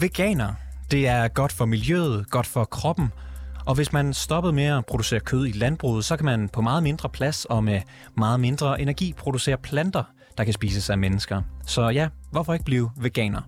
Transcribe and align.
veganer. 0.00 0.54
Det 0.90 1.08
er 1.08 1.28
godt 1.28 1.52
for 1.52 1.64
miljøet, 1.64 2.30
godt 2.30 2.46
for 2.46 2.64
kroppen, 2.64 3.12
og 3.66 3.74
hvis 3.74 3.92
man 3.92 4.14
stoppede 4.14 4.52
med 4.52 4.64
at 4.64 4.86
producere 4.86 5.20
kød 5.20 5.46
i 5.46 5.52
landbruget, 5.52 6.04
så 6.04 6.16
kan 6.16 6.26
man 6.26 6.48
på 6.48 6.60
meget 6.60 6.82
mindre 6.82 7.08
plads 7.08 7.44
og 7.44 7.64
med 7.64 7.80
meget 8.16 8.40
mindre 8.40 8.80
energi 8.80 9.12
producere 9.16 9.56
planter, 9.56 10.02
der 10.38 10.44
kan 10.44 10.52
spises 10.52 10.90
af 10.90 10.98
mennesker. 10.98 11.42
Så 11.66 11.88
ja, 11.88 12.08
hvorfor 12.30 12.52
ikke 12.52 12.64
blive 12.64 12.90
veganer? 12.96 13.40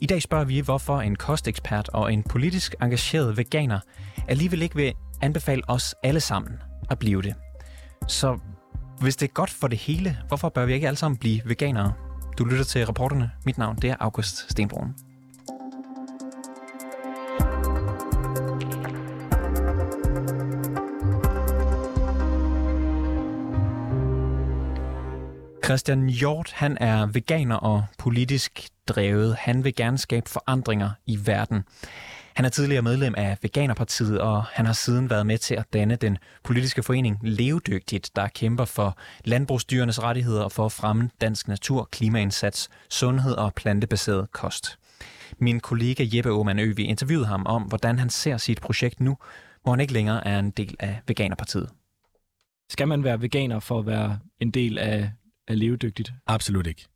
I 0.00 0.06
dag 0.06 0.22
spørger 0.22 0.44
vi, 0.44 0.60
hvorfor 0.60 1.00
en 1.00 1.16
kostekspert 1.16 1.88
og 1.88 2.12
en 2.12 2.22
politisk 2.22 2.74
engageret 2.82 3.36
veganer 3.36 3.80
alligevel 4.28 4.62
ikke 4.62 4.76
vil 4.76 4.94
anbefale 5.20 5.62
os 5.68 5.94
alle 6.02 6.20
sammen 6.20 6.52
at 6.90 6.98
blive 6.98 7.22
det. 7.22 7.34
Så 8.08 8.38
hvis 9.00 9.16
det 9.16 9.28
er 9.28 9.32
godt 9.32 9.50
for 9.50 9.68
det 9.68 9.78
hele, 9.78 10.18
hvorfor 10.28 10.48
bør 10.48 10.66
vi 10.66 10.74
ikke 10.74 10.86
alle 10.86 10.96
sammen 10.96 11.18
blive 11.18 11.40
veganere? 11.44 11.92
Du 12.38 12.44
lytter 12.44 12.64
til 12.64 12.86
rapporterne. 12.86 13.30
Mit 13.46 13.58
navn 13.58 13.76
det 13.76 13.90
er 13.90 13.96
August 14.00 14.50
Stenbrun. 14.50 14.94
Christian 25.64 26.08
Hjort, 26.08 26.52
han 26.52 26.78
er 26.80 27.06
veganer 27.06 27.56
og 27.56 27.84
politisk 27.98 28.68
drevet. 28.88 29.36
Han 29.36 29.64
vil 29.64 29.74
gerne 29.74 29.98
skabe 29.98 30.30
forandringer 30.30 30.90
i 31.06 31.18
verden. 31.26 31.64
Han 32.34 32.44
er 32.44 32.48
tidligere 32.48 32.82
medlem 32.82 33.14
af 33.16 33.38
Veganerpartiet, 33.42 34.20
og 34.20 34.44
han 34.44 34.66
har 34.66 34.72
siden 34.72 35.10
været 35.10 35.26
med 35.26 35.38
til 35.38 35.54
at 35.54 35.72
danne 35.72 35.96
den 35.96 36.18
politiske 36.44 36.82
forening 36.82 37.18
Levedygtigt, 37.22 38.10
der 38.16 38.28
kæmper 38.28 38.64
for 38.64 38.96
landbrugsdyrenes 39.24 40.02
rettigheder 40.02 40.42
og 40.42 40.52
for 40.52 40.66
at 40.66 40.72
fremme 40.72 41.10
dansk 41.20 41.48
natur, 41.48 41.88
klimaindsats, 41.92 42.68
sundhed 42.90 43.34
og 43.34 43.54
plantebaseret 43.54 44.32
kost. 44.32 44.78
Min 45.38 45.60
kollega 45.60 46.06
Jeppe 46.12 46.30
Aumann 46.30 46.58
Øvi 46.58 46.72
vi 46.72 46.82
interviewede 46.82 47.26
ham 47.26 47.46
om, 47.46 47.62
hvordan 47.62 47.98
han 47.98 48.10
ser 48.10 48.36
sit 48.36 48.60
projekt 48.60 49.00
nu, 49.00 49.16
hvor 49.62 49.72
han 49.72 49.80
ikke 49.80 49.92
længere 49.92 50.26
er 50.26 50.38
en 50.38 50.50
del 50.50 50.76
af 50.78 51.00
Veganerpartiet. 51.06 51.68
Skal 52.70 52.88
man 52.88 53.04
være 53.04 53.22
veganer 53.22 53.60
for 53.60 53.78
at 53.78 53.86
være 53.86 54.18
en 54.40 54.50
del 54.50 54.78
af, 54.78 55.10
af 55.48 55.58
levedygtigt? 55.58 56.12
Absolut 56.26 56.66
ikke. 56.66 56.86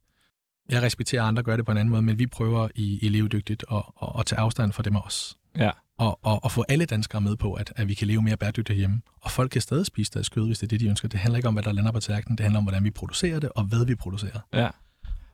Jeg 0.69 0.83
respekterer, 0.83 1.23
at 1.23 1.29
andre 1.29 1.43
gør 1.43 1.57
det 1.57 1.65
på 1.65 1.73
en 1.73 1.79
anden 1.79 1.91
måde, 1.91 2.03
men 2.03 2.19
vi 2.19 2.27
prøver 2.27 2.69
i, 2.75 2.99
i 3.03 3.09
levedygtigt 3.09 3.65
at, 3.71 3.83
at, 4.03 4.09
at 4.19 4.27
tage 4.27 4.41
afstand 4.41 4.73
fra 4.73 4.83
dem 4.83 4.97
også. 4.97 5.37
Ja. 5.59 5.71
Og, 5.99 6.19
og, 6.23 6.45
og 6.45 6.51
få 6.51 6.65
alle 6.69 6.85
danskere 6.85 7.21
med 7.21 7.37
på, 7.37 7.55
at, 7.55 7.73
at 7.77 7.89
vi 7.89 7.95
kan 7.95 8.07
leve 8.07 8.23
mere 8.23 8.37
bæredygtigt 8.37 8.79
hjemme. 8.79 9.03
Og 9.21 9.31
folk 9.31 9.51
kan 9.51 9.61
stadig 9.61 9.87
spise 9.87 10.13
deres 10.13 10.29
kød, 10.29 10.47
hvis 10.47 10.59
det 10.59 10.67
er 10.67 10.69
det, 10.69 10.81
de 10.81 10.89
ønsker. 10.89 11.09
Det 11.09 11.21
handler 11.21 11.37
ikke 11.37 11.49
om, 11.49 11.55
hvad 11.55 11.63
der 11.63 11.73
lander 11.73 11.93
på 11.93 12.01
tallerkenen. 12.01 12.39
Det 12.39 12.45
handler 12.45 12.59
om, 12.59 12.65
hvordan 12.65 12.85
vi 12.85 12.91
producerer 12.91 13.41
det, 13.41 13.51
og 13.55 13.65
hvad 13.65 13.87
vi 13.87 13.95
producerer. 13.95 14.41
Ja. 14.53 14.69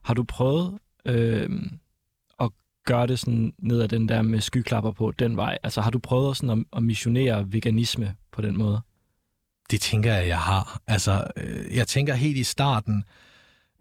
Har 0.03 0.15
du 0.15 0.23
prøvet 0.23 0.79
øh, 1.07 1.51
at 2.41 2.51
gøre 2.85 3.07
det 3.07 3.19
sådan 3.19 3.55
ned 3.59 3.81
ad 3.81 3.89
den 3.89 4.09
der 4.09 4.23
med 4.23 4.41
skyklapper 4.41 4.91
på 4.91 5.11
den 5.11 5.37
vej? 5.37 5.59
Altså 5.63 5.81
har 5.81 5.91
du 5.91 5.99
prøvet 5.99 6.37
sådan 6.37 6.59
at, 6.59 6.65
at 6.77 6.83
missionere 6.83 7.53
veganisme 7.53 8.15
på 8.33 8.43
den 8.43 8.59
måde? 8.59 8.81
Det 9.73 9.81
tænker 9.81 10.15
jeg, 10.15 10.29
jeg 10.29 10.39
har. 10.39 10.81
Altså, 10.87 11.25
øh, 11.37 11.77
jeg 11.77 11.89
tænker 11.89 12.15
helt 12.15 12.37
i 12.37 12.45
starten, 12.45 13.05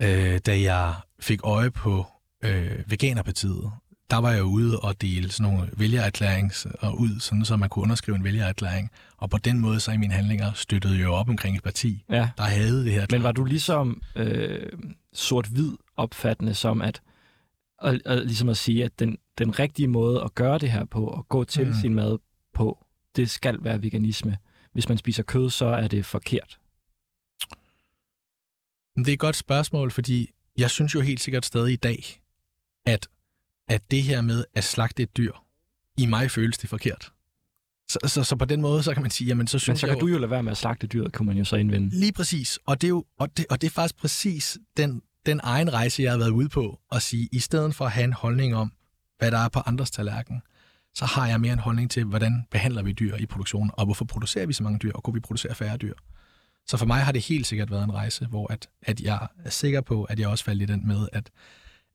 øh, 0.01 0.39
da 0.45 0.61
jeg 0.61 0.93
fik 1.19 1.39
øje 1.43 1.71
på 1.71 2.05
øh, 2.43 2.71
Veganerpartiet, 2.87 3.71
der 4.11 4.17
var 4.17 4.31
jeg 4.31 4.43
ude 4.43 4.79
og 4.79 5.01
dele 5.01 5.31
sådan 5.31 5.53
nogle 5.53 5.69
vælgererklærings 5.77 6.67
og 6.79 6.99
ud, 6.99 7.19
sådan 7.19 7.45
så 7.45 7.57
man 7.57 7.69
kunne 7.69 7.83
underskrive 7.83 8.15
en 8.15 8.23
vælgererklæring. 8.23 8.89
Og 9.17 9.29
på 9.29 9.37
den 9.37 9.59
måde, 9.59 9.79
så 9.79 9.91
i 9.91 9.97
mine 9.97 10.13
handlinger, 10.13 10.51
støttede 10.53 10.93
jeg 10.93 11.03
jo 11.03 11.13
op 11.13 11.29
omkring 11.29 11.55
et 11.55 11.63
parti, 11.63 12.03
Ja. 12.09 12.29
der 12.37 12.43
havde 12.43 12.85
det 12.85 12.93
her. 12.93 13.05
Men 13.11 13.23
var 13.23 13.31
du 13.31 13.43
ligesom 13.43 14.01
øh, 14.15 14.69
sort-hvid 15.13 15.71
opfattende 15.97 16.53
som 16.53 16.81
at, 16.81 17.01
og, 17.77 17.99
og 18.05 18.17
ligesom 18.17 18.49
at 18.49 18.57
sige, 18.57 18.85
at 18.85 18.99
den, 18.99 19.17
den 19.37 19.59
rigtige 19.59 19.87
måde 19.87 20.21
at 20.23 20.35
gøre 20.35 20.57
det 20.57 20.71
her 20.71 20.85
på, 20.85 21.07
og 21.07 21.27
gå 21.29 21.43
til 21.43 21.67
mm. 21.67 21.73
sin 21.81 21.93
mad 21.93 22.17
på, 22.53 22.85
det 23.15 23.29
skal 23.29 23.57
være 23.61 23.81
veganisme. 23.81 24.37
Hvis 24.73 24.89
man 24.89 24.97
spiser 24.97 25.23
kød, 25.23 25.49
så 25.49 25.65
er 25.65 25.87
det 25.87 26.05
forkert. 26.05 26.59
Men 28.95 29.05
Det 29.05 29.11
er 29.11 29.13
et 29.13 29.19
godt 29.19 29.35
spørgsmål, 29.35 29.91
fordi 29.91 30.29
jeg 30.57 30.69
synes 30.69 30.95
jo 30.95 31.01
helt 31.01 31.21
sikkert 31.21 31.45
stadig 31.45 31.73
i 31.73 31.75
dag, 31.75 32.21
at, 32.85 33.07
at 33.67 33.91
det 33.91 34.03
her 34.03 34.21
med 34.21 34.45
at 34.53 34.63
slagte 34.63 35.03
et 35.03 35.17
dyr, 35.17 35.33
i 35.97 36.05
mig 36.05 36.31
føles 36.31 36.57
det 36.57 36.69
forkert. 36.69 37.11
Så, 37.89 37.99
så, 38.05 38.23
så 38.23 38.35
på 38.35 38.45
den 38.45 38.61
måde, 38.61 38.83
så 38.83 38.93
kan 38.93 39.01
man 39.01 39.11
sige, 39.11 39.27
jamen 39.27 39.47
så 39.47 39.55
Men 39.55 39.59
synes 39.59 39.79
så 39.79 39.87
jeg 39.87 39.95
kan 39.95 39.99
du 39.99 40.07
jo 40.07 40.17
lade 40.17 40.31
være 40.31 40.43
med 40.43 40.51
at 40.51 40.57
slagte 40.57 40.87
dyret, 40.87 41.13
kunne 41.13 41.25
man 41.25 41.37
jo 41.37 41.45
så 41.45 41.55
indvende. 41.55 41.89
Lige 41.99 42.13
præcis. 42.13 42.59
Og 42.65 42.81
det 42.81 42.87
er, 42.87 42.89
jo, 42.89 43.05
og 43.19 43.37
det, 43.37 43.45
og 43.49 43.61
det 43.61 43.67
er 43.67 43.71
faktisk 43.71 43.97
præcis 43.97 44.57
den, 44.77 45.01
den 45.25 45.39
egen 45.43 45.73
rejse, 45.73 46.03
jeg 46.03 46.11
har 46.11 46.17
været 46.17 46.29
ude 46.29 46.49
på, 46.49 46.79
at 46.91 47.01
sige, 47.01 47.29
i 47.31 47.39
stedet 47.39 47.75
for 47.75 47.85
at 47.85 47.91
have 47.91 48.03
en 48.03 48.13
holdning 48.13 48.55
om, 48.55 48.73
hvad 49.17 49.31
der 49.31 49.37
er 49.37 49.49
på 49.49 49.59
andres 49.59 49.91
tallerken, 49.91 50.41
så 50.95 51.05
har 51.05 51.27
jeg 51.27 51.41
mere 51.41 51.53
en 51.53 51.59
holdning 51.59 51.91
til, 51.91 52.03
hvordan 52.03 52.45
behandler 52.51 52.83
vi 52.83 52.91
dyr 52.91 53.15
i 53.15 53.25
produktionen, 53.25 53.71
og 53.73 53.85
hvorfor 53.85 54.05
producerer 54.05 54.45
vi 54.45 54.53
så 54.53 54.63
mange 54.63 54.79
dyr, 54.79 54.91
og 54.95 55.03
kunne 55.03 55.13
vi 55.13 55.19
producere 55.19 55.55
færre 55.55 55.77
dyr. 55.77 55.93
Så 56.67 56.77
for 56.77 56.85
mig 56.85 57.01
har 57.01 57.11
det 57.11 57.21
helt 57.21 57.47
sikkert 57.47 57.71
været 57.71 57.83
en 57.83 57.93
rejse, 57.93 58.25
hvor 58.25 58.53
at, 58.53 58.69
at 58.81 59.01
jeg 59.01 59.27
er 59.45 59.49
sikker 59.49 59.81
på, 59.81 60.03
at 60.03 60.19
jeg 60.19 60.27
også 60.27 60.43
faldt 60.43 60.61
i 60.61 60.65
den 60.65 60.87
med, 60.87 61.07
at, 61.13 61.29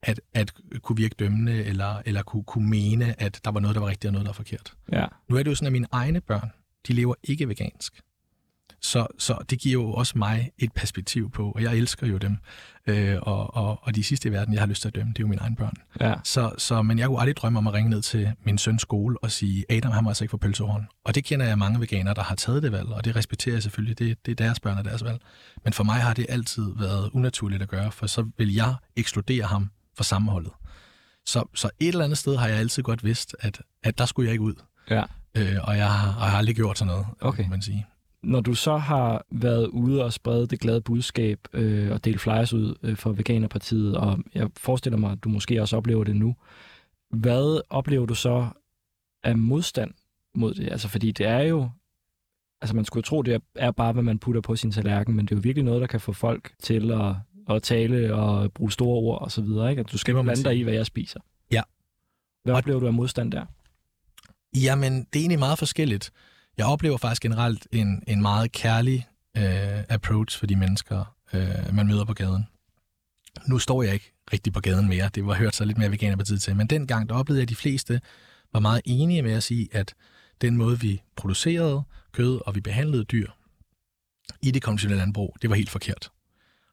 at, 0.02 0.20
at 0.34 0.54
kunne 0.82 0.96
virke 0.96 1.14
dømmende, 1.18 1.64
eller, 1.64 2.02
eller 2.06 2.22
kunne, 2.22 2.44
kunne 2.44 2.68
mene, 2.68 3.20
at 3.20 3.40
der 3.44 3.50
var 3.50 3.60
noget, 3.60 3.74
der 3.74 3.80
var 3.80 3.88
rigtigt, 3.88 4.08
og 4.08 4.12
noget, 4.12 4.24
der 4.26 4.32
var 4.32 4.34
forkert. 4.34 4.74
Ja. 4.92 5.06
Nu 5.28 5.36
er 5.36 5.42
det 5.42 5.50
jo 5.50 5.54
sådan, 5.54 5.66
at 5.66 5.72
mine 5.72 5.86
egne 5.92 6.20
børn, 6.20 6.50
de 6.88 6.92
lever 6.92 7.14
ikke 7.22 7.48
vegansk. 7.48 8.00
Så, 8.80 9.06
så 9.18 9.38
det 9.50 9.58
giver 9.60 9.72
jo 9.82 9.92
også 9.92 10.18
mig 10.18 10.50
et 10.58 10.72
perspektiv 10.72 11.30
på, 11.30 11.50
og 11.50 11.62
jeg 11.62 11.76
elsker 11.76 12.06
jo 12.06 12.16
dem. 12.18 12.36
Øh, 12.86 13.16
og, 13.22 13.54
og, 13.56 13.78
og 13.82 13.94
de 13.94 14.02
sidste 14.04 14.28
i 14.28 14.32
verden, 14.32 14.54
jeg 14.54 14.62
har 14.62 14.66
lyst 14.66 14.80
til 14.82 14.88
at 14.88 14.94
dømme, 14.94 15.12
det 15.12 15.18
er 15.18 15.22
jo 15.22 15.28
mine 15.28 15.40
egne 15.42 15.56
børn. 15.56 15.74
Ja. 16.00 16.14
Så, 16.24 16.52
så, 16.58 16.82
men 16.82 16.98
jeg 16.98 17.06
kunne 17.08 17.20
aldrig 17.20 17.36
drømme 17.36 17.58
om 17.58 17.66
at 17.66 17.74
ringe 17.74 17.90
ned 17.90 18.02
til 18.02 18.32
min 18.44 18.58
søns 18.58 18.82
skole 18.82 19.16
og 19.22 19.30
sige, 19.30 19.64
Adam, 19.70 19.92
han 19.92 20.04
må 20.04 20.10
altså 20.10 20.24
ikke 20.24 20.30
få 20.30 20.36
pølsehorn. 20.36 20.86
Og 21.04 21.14
det 21.14 21.24
kender 21.24 21.46
jeg 21.46 21.58
mange 21.58 21.80
veganere, 21.80 22.14
der 22.14 22.22
har 22.22 22.34
taget 22.34 22.62
det 22.62 22.72
valg, 22.72 22.88
og 22.88 23.04
det 23.04 23.16
respekterer 23.16 23.54
jeg 23.54 23.62
selvfølgelig. 23.62 23.98
Det, 23.98 24.26
det 24.26 24.32
er 24.32 24.36
deres 24.44 24.60
børn 24.60 24.78
og 24.78 24.84
deres 24.84 25.04
valg. 25.04 25.20
Men 25.64 25.72
for 25.72 25.84
mig 25.84 25.96
har 25.96 26.14
det 26.14 26.26
altid 26.28 26.72
været 26.76 27.10
unaturligt 27.12 27.62
at 27.62 27.68
gøre, 27.68 27.92
for 27.92 28.06
så 28.06 28.26
vil 28.38 28.54
jeg 28.54 28.74
ekskludere 28.96 29.44
ham 29.46 29.70
fra 29.96 30.04
sammenholdet. 30.04 30.52
Så, 31.26 31.44
så 31.54 31.70
et 31.80 31.88
eller 31.88 32.04
andet 32.04 32.18
sted 32.18 32.36
har 32.36 32.48
jeg 32.48 32.56
altid 32.58 32.82
godt 32.82 33.04
vidst, 33.04 33.36
at, 33.40 33.62
at 33.82 33.98
der 33.98 34.06
skulle 34.06 34.26
jeg 34.26 34.32
ikke 34.32 34.44
ud. 34.44 34.54
ja. 34.90 35.02
Øh, 35.34 35.56
og 35.62 35.76
jeg 35.76 35.92
har, 35.92 36.14
og 36.14 36.22
jeg 36.22 36.30
har 36.30 36.38
aldrig 36.38 36.56
gjort 36.56 36.78
sådan 36.78 36.92
noget, 36.92 37.06
Okay. 37.20 37.42
kan 37.42 37.50
man 37.50 37.62
sige. 37.62 37.86
Når 38.22 38.40
du 38.40 38.54
så 38.54 38.76
har 38.76 39.24
været 39.30 39.66
ude 39.66 40.04
og 40.04 40.12
sprede 40.12 40.46
det 40.46 40.60
glade 40.60 40.80
budskab 40.80 41.38
øh, 41.52 41.90
og 41.92 42.04
dele 42.04 42.18
flyers 42.18 42.52
ud 42.52 42.74
øh, 42.82 42.96
for 42.96 43.12
Veganerpartiet, 43.12 43.96
og 43.96 44.18
jeg 44.34 44.48
forestiller 44.56 44.98
mig, 44.98 45.12
at 45.12 45.24
du 45.24 45.28
måske 45.28 45.60
også 45.62 45.76
oplever 45.76 46.04
det 46.04 46.16
nu, 46.16 46.36
hvad 47.10 47.60
oplever 47.70 48.06
du 48.06 48.14
så 48.14 48.48
af 49.22 49.38
modstand 49.38 49.90
mod 50.34 50.54
det? 50.54 50.68
Altså, 50.72 50.88
fordi 50.88 51.12
det 51.12 51.26
er 51.26 51.40
jo... 51.40 51.70
Altså, 52.60 52.76
man 52.76 52.84
skulle 52.84 53.02
tro, 53.04 53.22
det 53.22 53.42
er 53.54 53.70
bare, 53.70 53.92
hvad 53.92 54.02
man 54.02 54.18
putter 54.18 54.40
på 54.40 54.56
sin 54.56 54.72
tallerken, 54.72 55.14
men 55.16 55.26
det 55.26 55.32
er 55.32 55.36
jo 55.36 55.40
virkelig 55.42 55.64
noget, 55.64 55.80
der 55.80 55.86
kan 55.86 56.00
få 56.00 56.12
folk 56.12 56.52
til 56.62 56.90
at, 56.92 57.14
at 57.56 57.62
tale 57.62 58.14
og 58.14 58.52
bruge 58.52 58.72
store 58.72 58.96
ord 58.96 59.22
og 59.22 59.32
så 59.32 59.42
videre, 59.42 59.70
ikke? 59.70 59.80
At 59.80 59.92
du 59.92 59.98
skal 59.98 60.14
blande 60.22 60.44
dig 60.44 60.56
i, 60.58 60.62
hvad 60.62 60.74
jeg 60.74 60.86
spiser. 60.86 61.20
Ja. 61.50 61.62
Hvad 62.42 62.54
Og- 62.54 62.58
oplever 62.58 62.80
du 62.80 62.86
af 62.86 62.92
modstand 62.92 63.32
der? 63.32 63.44
Jamen, 64.56 64.92
det 64.92 65.16
er 65.16 65.20
egentlig 65.20 65.38
meget 65.38 65.58
forskelligt. 65.58 66.12
Jeg 66.58 66.66
oplever 66.66 66.96
faktisk 66.96 67.22
generelt 67.22 67.68
en, 67.72 68.02
en 68.06 68.22
meget 68.22 68.52
kærlig 68.52 69.06
øh, 69.36 69.84
approach 69.88 70.38
for 70.38 70.46
de 70.46 70.56
mennesker, 70.56 71.14
øh, 71.32 71.74
man 71.74 71.86
møder 71.86 72.04
på 72.04 72.14
gaden. 72.14 72.46
Nu 73.46 73.58
står 73.58 73.82
jeg 73.82 73.94
ikke 73.94 74.12
rigtig 74.32 74.52
på 74.52 74.60
gaden 74.60 74.88
mere. 74.88 75.10
Det 75.14 75.26
var 75.26 75.34
hørt 75.34 75.56
så 75.56 75.64
lidt 75.64 75.78
mere 75.78 75.90
veganerpartiet 75.90 76.42
til. 76.42 76.56
Men 76.56 76.66
dengang, 76.66 77.08
der 77.08 77.14
oplevede 77.14 77.40
jeg, 77.40 77.42
at 77.42 77.48
de 77.48 77.56
fleste 77.56 78.00
var 78.52 78.60
meget 78.60 78.82
enige 78.84 79.22
med 79.22 79.32
at 79.32 79.42
sige, 79.42 79.68
at 79.72 79.94
den 80.40 80.56
måde, 80.56 80.80
vi 80.80 81.02
producerede 81.16 81.82
kød, 82.12 82.40
og 82.46 82.54
vi 82.54 82.60
behandlede 82.60 83.04
dyr 83.04 83.30
i 84.42 84.50
det 84.50 84.62
konventionelle 84.62 84.98
landbrug, 84.98 85.36
det 85.42 85.50
var 85.50 85.56
helt 85.56 85.70
forkert. 85.70 86.10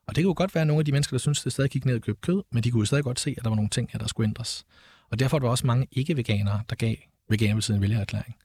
Og 0.08 0.16
det 0.16 0.24
kunne 0.24 0.34
godt 0.34 0.56
være 0.56 0.62
at 0.62 0.68
nogle 0.68 0.82
af 0.82 0.86
de 0.86 0.92
mennesker, 0.92 1.14
der 1.14 1.20
synes 1.20 1.44
det 1.44 1.52
stadig 1.52 1.72
gik 1.72 1.86
ned 1.86 1.96
og 1.96 2.02
købte 2.02 2.22
kød, 2.22 2.44
men 2.52 2.64
de 2.64 2.72
kunne 2.72 2.82
jo 2.82 2.86
stadig 2.86 3.04
godt 3.04 3.20
se, 3.20 3.36
at 3.38 3.44
der 3.44 3.50
var 3.50 3.56
nogle 3.56 3.70
ting 3.70 3.90
her, 3.92 4.00
der 4.00 4.08
skulle 4.08 4.28
ændres. 4.28 4.66
Og 5.10 5.20
derfor 5.20 5.40
var 5.40 5.48
der 5.48 5.52
også 5.52 5.68
mange 5.68 5.88
ikke-veganere, 5.92 6.62
der 6.70 6.76
gav 6.76 6.96
Veganerpartiet 7.30 7.76
en 7.76 7.82
vælgererklæring. 7.82 8.36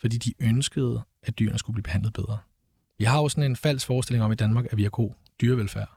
Fordi 0.00 0.18
de 0.18 0.34
ønskede, 0.40 1.02
at 1.22 1.38
dyrene 1.38 1.58
skulle 1.58 1.74
blive 1.74 1.82
behandlet 1.82 2.12
bedre. 2.12 2.38
Vi 2.98 3.04
har 3.04 3.18
jo 3.18 3.28
sådan 3.28 3.50
en 3.50 3.56
falsk 3.56 3.86
forestilling 3.86 4.24
om 4.24 4.32
i 4.32 4.34
Danmark, 4.34 4.66
at 4.70 4.76
vi 4.76 4.82
har 4.82 4.90
god 4.90 5.10
dyrevelfærd. 5.40 5.90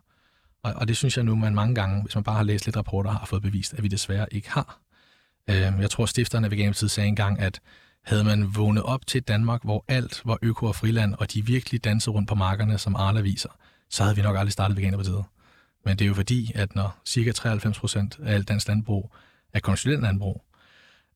Og, 0.64 0.74
og 0.74 0.88
det 0.88 0.98
synes 0.98 1.18
jeg 1.18 1.26
nu, 1.26 1.36
man 1.36 1.56
mange 1.56 1.76
gange, 1.76 2.02
hvis 2.02 2.16
man 2.16 2.24
bare 2.24 2.36
har 2.36 2.44
læst 2.44 2.66
lidt 2.66 2.78
rapporter, 2.78 3.12
har 3.12 3.26
fået 3.26 3.42
bevist, 3.42 3.74
at 3.74 3.84
vi 3.84 3.88
desværre 3.88 4.28
ikke 4.32 4.50
har. 4.52 4.80
Øh, 5.50 5.56
jeg 5.56 5.90
tror, 5.90 6.06
stifterne 6.06 6.46
af 6.46 6.52
Veganerpartiet 6.52 6.92
sagde 6.92 7.08
engang, 7.08 7.40
at 7.40 7.62
havde 8.04 8.24
man 8.24 8.56
vågnet 8.56 8.84
op 8.84 9.08
til 9.08 9.22
Danmark, 9.22 9.64
hvor 9.64 9.86
alt 9.88 10.22
var 10.26 10.38
øko 10.42 10.66
og 10.66 10.76
friland, 10.76 11.14
og 11.14 11.34
de 11.34 11.46
virkelig 11.46 11.84
dansede 11.84 12.16
rundt 12.16 12.30
på 12.30 12.36
markerne, 12.36 12.78
som 12.78 12.96
Arla 12.96 13.22
viser, 13.22 13.50
så 13.90 14.04
havde 14.04 14.16
vi 14.16 14.22
nok 14.22 14.38
aldrig 14.38 14.52
startet 14.52 14.78
Veganerpartiet. 14.78 15.24
Men 15.86 16.00
det 16.00 16.06
er 16.06 16.08
jo 16.08 16.14
fordi, 16.14 16.52
at 16.56 16.76
når 16.76 16.98
cirka 17.06 17.32
93 17.32 17.80
procent 17.80 18.20
af 18.24 18.34
alt 18.34 18.48
dansk 18.48 18.68
landbrug 18.68 19.12
er 19.54 19.60
konventionelt 19.60 20.02
landbrug, 20.02 20.45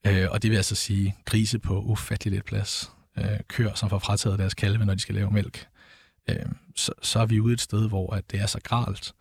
øh, 0.08 0.28
og 0.32 0.44
det 0.44 0.52
vil 0.52 0.58
altså 0.58 0.76
sige 0.76 1.16
grise 1.26 1.60
på 1.60 1.82
ufattelig 1.82 2.32
lidt 2.32 2.46
plads, 2.46 2.92
øh, 3.18 3.40
køer, 3.48 3.74
som 3.74 3.90
får 3.90 4.00
frataget 4.00 4.40
deres 4.40 4.54
kalve, 4.54 4.86
når 4.86 4.94
de 4.94 5.00
skal 5.00 5.16
lave 5.16 5.32
mælk, 5.32 5.68
øh, 6.30 6.46
så, 6.76 6.92
så 7.02 7.20
er 7.20 7.26
vi 7.26 7.40
ude 7.40 7.54
et 7.54 7.62
sted, 7.62 7.88
hvor 7.88 8.14
at 8.14 8.32
det 8.32 8.40
er 8.40 8.46
så 8.46 8.60
gralt, 8.64 9.14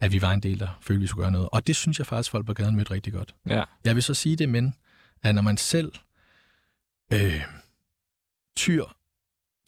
at 0.00 0.12
vi 0.12 0.22
var 0.22 0.32
en 0.32 0.40
del, 0.40 0.60
der 0.60 0.78
følte, 0.80 1.00
vi 1.00 1.06
skulle 1.06 1.24
gøre 1.24 1.32
noget. 1.32 1.48
Og 1.52 1.66
det 1.66 1.76
synes 1.76 1.98
jeg 1.98 2.06
faktisk, 2.06 2.30
folk 2.30 2.46
på 2.46 2.54
gaden 2.54 2.76
mødte 2.76 2.90
rigtig 2.90 3.12
godt. 3.12 3.34
Ja. 3.48 3.64
Jeg 3.84 3.94
vil 3.94 4.02
så 4.02 4.14
sige 4.14 4.36
det, 4.36 4.48
men 4.48 4.74
at 5.22 5.34
når 5.34 5.42
man 5.42 5.56
selv 5.56 5.92
øh, 7.12 7.42
tyr 8.56 8.84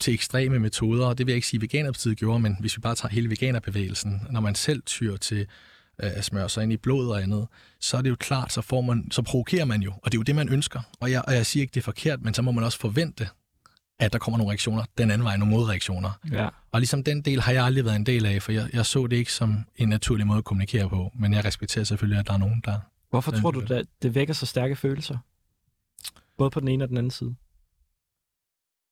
til 0.01 0.15
ekstreme 0.15 0.59
metoder, 0.59 1.07
og 1.07 1.19
det 1.19 1.27
vil 1.27 1.33
jeg 1.33 1.37
ikke 1.37 1.47
sige, 1.47 1.59
at 1.59 1.63
Veganerpartiet 1.63 2.19
gjorde, 2.19 2.41
men 2.41 2.57
hvis 2.61 2.77
vi 2.77 2.81
bare 2.81 2.95
tager 2.95 3.13
hele 3.13 3.31
veganerbevægelsen, 3.31 4.27
når 4.31 4.41
man 4.41 4.55
selv 4.55 4.83
tyr 4.83 5.17
til 5.17 5.47
øh, 6.03 6.11
at 6.15 6.25
smøre 6.25 6.49
sig 6.49 6.63
ind 6.63 6.73
i 6.73 6.77
blod 6.77 7.09
og 7.09 7.23
andet, 7.23 7.47
så 7.81 7.97
er 7.97 8.03
det 8.03 8.11
jo 8.11 8.17
klart, 8.17 8.53
så, 8.53 8.61
får 8.61 8.81
man, 8.81 9.11
så 9.11 9.23
provokerer 9.23 9.65
man 9.65 9.83
jo, 9.83 9.93
og 9.93 10.13
det 10.13 10.15
er 10.15 10.19
jo 10.19 10.23
det, 10.23 10.35
man 10.35 10.49
ønsker. 10.49 10.81
Og 11.01 11.11
jeg, 11.11 11.23
og 11.27 11.35
jeg 11.35 11.47
siger 11.47 11.63
ikke, 11.63 11.75
det 11.75 11.81
er 11.81 11.85
forkert, 11.85 12.23
men 12.23 12.35
så 12.35 12.43
må 12.43 12.53
man 12.53 12.65
også 12.65 12.79
forvente, 12.79 13.29
at 13.99 14.13
der 14.13 14.19
kommer 14.19 14.39
nogle 14.39 14.51
reaktioner 14.51 14.85
den 14.99 15.11
anden 15.11 15.25
vej, 15.25 15.37
nogle 15.37 15.55
modreaktioner. 15.55 16.11
Ja. 16.33 16.49
Og 16.73 16.81
ligesom 16.81 17.05
den 17.05 17.23
del 17.23 17.41
har 17.41 17.53
jeg 17.53 17.65
aldrig 17.65 17.85
været 17.85 17.97
en 17.97 18.07
del 18.07 18.27
af, 18.27 18.43
for 18.43 18.53
jeg, 18.53 18.71
jeg 18.73 18.87
så 18.87 19.07
det 19.07 19.17
ikke 19.17 19.33
som 19.33 19.65
en 19.77 19.89
naturlig 19.89 20.27
måde 20.27 20.39
at 20.39 20.45
kommunikere 20.45 20.89
på, 20.89 21.13
men 21.15 21.33
jeg 21.33 21.45
respekterer 21.45 21.85
selvfølgelig, 21.85 22.21
at 22.21 22.27
der 22.27 22.33
er 22.33 22.39
nogen, 22.39 22.63
der... 22.65 22.81
Hvorfor 23.11 23.33
tror 23.33 23.51
du, 23.51 23.75
at 23.75 23.87
det 24.03 24.15
vækker 24.15 24.35
så 24.35 24.47
stærke 24.47 24.77
følelser? 24.77 25.19
Både 26.39 26.51
på 26.51 26.61
den 26.61 26.69
ene 26.69 26.85
og 26.85 26.89
den 26.89 26.97
anden 26.97 27.11
side. 27.11 27.35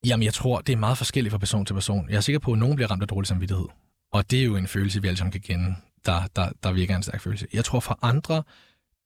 Jamen, 0.07 0.25
jeg 0.25 0.35
tror, 0.35 0.61
det 0.61 0.73
er 0.73 0.77
meget 0.77 0.99
forskelligt 0.99 1.31
fra 1.31 1.39
person 1.39 1.67
til 1.67 1.75
person. 1.75 2.11
Jeg 2.11 2.17
er 2.17 2.21
sikker 2.21 2.39
på, 2.39 2.53
at 2.53 2.59
nogen 2.59 2.77
bliver 2.77 2.91
ramt 2.91 3.03
af 3.03 3.09
dårlig 3.09 3.27
samvittighed. 3.27 3.67
Og 4.13 4.31
det 4.31 4.41
er 4.41 4.45
jo 4.45 4.57
en 4.57 4.67
følelse, 4.67 5.03
vi 5.03 5.09
alle 5.09 5.19
sammen 5.19 5.33
kan 5.33 5.41
kende, 5.41 5.77
der, 6.07 6.27
der, 6.37 6.51
der 6.63 6.73
virker 6.73 6.97
en 6.97 7.03
stærk 7.03 7.21
følelse. 7.21 7.47
Jeg 7.53 7.65
tror, 7.65 7.81
for 7.81 7.99
andre, 8.03 8.43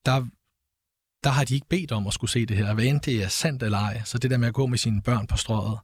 der, 0.06 0.26
der 1.24 1.30
har 1.30 1.44
de 1.44 1.54
ikke 1.54 1.68
bedt 1.68 1.92
om 1.92 2.06
at 2.06 2.12
skulle 2.12 2.30
se 2.30 2.46
det 2.46 2.56
her. 2.56 2.74
Hvad 2.74 2.84
end 2.84 3.00
det 3.00 3.22
er 3.22 3.28
sandt 3.28 3.62
eller 3.62 3.78
ej. 3.78 4.02
Så 4.04 4.18
det 4.18 4.30
der 4.30 4.36
med 4.36 4.48
at 4.48 4.54
gå 4.54 4.66
med 4.66 4.78
sine 4.78 5.02
børn 5.02 5.26
på 5.26 5.36
strøget, 5.36 5.78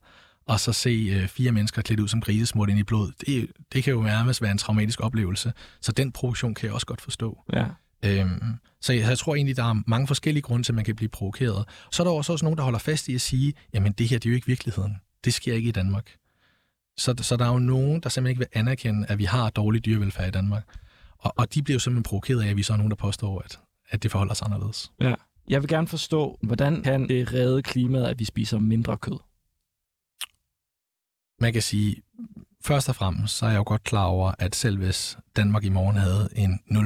og 0.47 0.61
så 0.61 0.73
se 0.73 0.91
øh, 0.91 1.29
fire 1.29 1.53
mennesker 1.53 1.83
klædt 1.83 2.01
ud 2.01 2.09
som 2.09 2.21
grisesmurt 2.21 2.71
ind 2.71 2.79
i 2.79 2.83
blod, 2.83 3.13
det, 3.27 3.51
det 3.73 3.85
kan 3.85 3.93
jo 3.93 4.03
nærmest 4.03 4.43
være 4.43 4.51
en 4.51 4.59
traumatisk 4.59 5.01
oplevelse. 5.01 5.53
Så 5.81 5.93
den 5.93 6.13
provokation 6.13 6.55
kan 6.55 6.67
jeg 6.67 6.75
også 6.75 6.87
godt 6.87 7.01
forstå. 7.01 7.43
Ja. 7.53 7.67
Øhm, 8.05 8.55
så 8.81 8.93
jeg, 8.93 9.09
jeg 9.09 9.19
tror 9.19 9.35
egentlig, 9.35 9.57
der 9.57 9.65
er 9.65 9.83
mange 9.87 10.07
forskellige 10.07 10.43
grunde 10.43 10.65
til, 10.65 10.73
at 10.73 10.77
man 10.77 10.85
kan 10.85 10.97
blive 10.97 11.09
provokeret. 11.09 11.69
Så 11.93 12.03
er 12.03 12.05
der 12.05 12.15
også, 12.15 12.33
også 12.33 12.45
nogen, 12.45 12.57
der 12.57 12.65
holder 12.65 12.79
fast 12.79 13.09
i 13.09 13.15
at 13.15 13.21
sige, 13.21 13.55
jamen 13.75 13.93
det 13.93 14.09
her, 14.09 14.19
det 14.19 14.27
er 14.27 14.31
jo 14.31 14.35
ikke 14.35 14.47
virkeligheden. 14.47 14.97
Det 15.25 15.35
sker 15.35 15.55
ikke 15.55 15.69
i 15.69 15.73
Danmark. 15.73 16.11
Så, 16.97 17.15
så 17.21 17.37
der 17.37 17.45
er 17.45 17.53
jo 17.53 17.59
nogen, 17.59 18.01
der 18.01 18.09
simpelthen 18.09 18.31
ikke 18.31 18.39
vil 18.39 18.61
anerkende, 18.61 19.07
at 19.09 19.19
vi 19.19 19.25
har 19.25 19.51
dårlig 19.51 19.85
dyrevelfærd 19.85 20.29
i 20.29 20.31
Danmark. 20.31 20.65
Og, 21.27 21.33
og 21.37 21.55
de 21.55 21.63
bliver 21.63 21.75
jo 21.75 21.79
simpelthen 21.79 22.03
provokeret 22.03 22.43
af, 22.43 22.49
at 22.49 22.57
vi 22.57 22.63
så 22.63 22.73
er 22.73 22.77
nogen, 22.77 22.91
der 22.91 22.97
påstår, 22.97 23.41
at, 23.41 23.61
at 23.91 24.03
det 24.03 24.11
forholder 24.11 24.35
sig 24.35 24.45
anderledes. 24.45 24.93
ja. 25.01 25.15
Jeg 25.49 25.61
vil 25.63 25.69
gerne 25.69 25.87
forstå, 25.87 26.39
hvordan 26.43 26.83
kan 26.83 27.09
det 27.09 27.33
redde 27.33 27.63
klimaet, 27.63 28.07
at 28.07 28.19
vi 28.19 28.25
spiser 28.25 28.59
mindre 28.59 28.97
kød? 28.97 29.19
Man 31.41 31.53
kan 31.53 31.63
sige, 31.63 31.97
først 32.65 32.89
og 32.89 32.97
fremmest, 32.97 33.37
så 33.37 33.47
er 33.47 33.51
jeg 33.51 33.59
jo 33.59 33.65
godt 33.67 33.85
klar 33.85 34.05
over, 34.05 34.33
at 34.39 34.55
selv 34.57 34.79
hvis 34.79 35.19
Danmark 35.37 35.65
i 35.65 35.69
morgen 35.69 35.97
havde 35.97 36.29
en 36.37 36.61
0% 36.71 36.79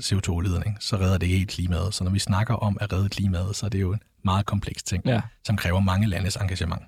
CO2-udledning, 0.00 0.76
så 0.80 0.96
redder 0.96 1.18
det 1.18 1.26
ikke 1.26 1.38
helt 1.38 1.50
klimaet. 1.50 1.94
Så 1.94 2.04
når 2.04 2.10
vi 2.10 2.18
snakker 2.18 2.54
om 2.54 2.76
at 2.80 2.92
redde 2.92 3.08
klimaet, 3.08 3.56
så 3.56 3.66
er 3.66 3.70
det 3.70 3.80
jo 3.80 3.92
en 3.92 4.00
meget 4.24 4.46
kompleks 4.46 4.82
ting. 4.82 5.06
Ja. 5.06 5.20
som 5.46 5.56
kræver 5.56 5.80
mange 5.80 6.06
landes 6.06 6.36
engagement. 6.36 6.82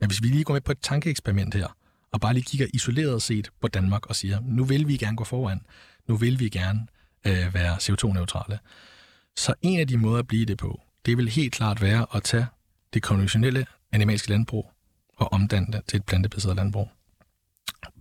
Men 0.00 0.08
hvis 0.08 0.22
vi 0.22 0.28
lige 0.28 0.44
går 0.44 0.54
med 0.54 0.60
på 0.60 0.72
et 0.72 0.78
tankeeksperiment 0.82 1.54
her, 1.54 1.76
og 2.12 2.20
bare 2.20 2.34
lige 2.34 2.44
kigger 2.44 2.66
isoleret 2.74 3.22
set 3.22 3.50
på 3.60 3.68
Danmark 3.68 4.06
og 4.06 4.16
siger, 4.16 4.38
nu 4.44 4.64
vil 4.64 4.88
vi 4.88 4.96
gerne 4.96 5.16
gå 5.16 5.24
foran, 5.24 5.60
nu 6.10 6.16
vil 6.16 6.40
vi 6.40 6.48
gerne 6.48 6.86
øh, 7.26 7.54
være 7.54 7.76
CO2-neutrale, 7.76 8.58
så 9.36 9.54
en 9.62 9.80
af 9.80 9.86
de 9.88 9.96
måder 9.96 10.18
at 10.18 10.26
blive 10.26 10.46
det 10.46 10.58
på, 10.58 10.80
det 11.06 11.16
vil 11.16 11.28
helt 11.28 11.52
klart 11.52 11.82
være 11.82 12.06
at 12.14 12.22
tage 12.22 12.46
det 12.94 13.02
konventionelle 13.02 13.66
animalske 13.92 14.30
landbrug 14.30 14.72
og 15.16 15.32
omdanne 15.32 15.66
det 15.72 15.82
til 15.88 15.96
et 15.96 16.04
plantebaseret 16.04 16.56
landbrug. 16.56 16.88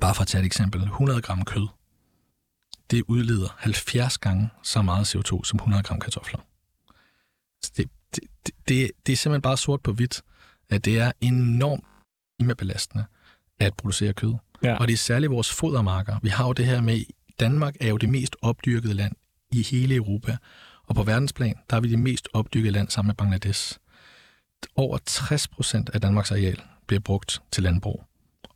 Bare 0.01 0.15
for 0.15 0.21
at 0.21 0.27
tage 0.27 0.41
et 0.41 0.45
eksempel, 0.45 0.83
100 0.83 1.21
gram 1.21 1.45
kød, 1.45 1.67
det 2.91 3.03
udleder 3.07 3.55
70 3.57 4.17
gange 4.17 4.49
så 4.63 4.81
meget 4.81 5.15
CO2 5.15 5.43
som 5.43 5.57
100 5.57 5.83
gram 5.83 5.99
kartofler. 5.99 6.39
Så 7.61 7.71
Det, 7.77 7.89
det, 8.15 8.23
det, 8.45 8.53
det, 8.67 8.91
det 9.05 9.13
er 9.13 9.17
simpelthen 9.17 9.41
bare 9.41 9.57
sort 9.57 9.81
på 9.81 9.93
hvidt, 9.93 10.21
at 10.69 10.85
det 10.85 10.99
er 10.99 11.11
enormt 11.21 11.83
klimabelastende 12.37 13.05
at 13.59 13.73
producere 13.73 14.13
kød. 14.13 14.33
Ja. 14.63 14.77
Og 14.77 14.87
det 14.87 14.93
er 14.93 14.97
særligt 14.97 15.31
vores 15.31 15.53
fodermarker. 15.53 16.19
Vi 16.21 16.29
har 16.29 16.45
jo 16.47 16.53
det 16.53 16.65
her 16.65 16.81
med, 16.81 17.03
Danmark 17.39 17.75
er 17.79 17.87
jo 17.87 17.97
det 17.97 18.09
mest 18.09 18.35
opdyrkede 18.41 18.93
land 18.93 19.15
i 19.51 19.63
hele 19.63 19.95
Europa. 19.95 20.37
Og 20.87 20.95
på 20.95 21.03
verdensplan, 21.03 21.55
der 21.69 21.75
er 21.75 21.81
vi 21.81 21.89
det 21.89 21.99
mest 21.99 22.27
opdyrkede 22.33 22.71
land 22.71 22.89
sammen 22.89 23.07
med 23.07 23.15
Bangladesh. 23.15 23.77
Over 24.75 24.97
60 25.05 25.47
procent 25.47 25.89
af 25.89 26.01
Danmarks 26.01 26.31
areal 26.31 26.61
bliver 26.87 26.99
brugt 26.99 27.41
til 27.51 27.63
landbrug. 27.63 28.03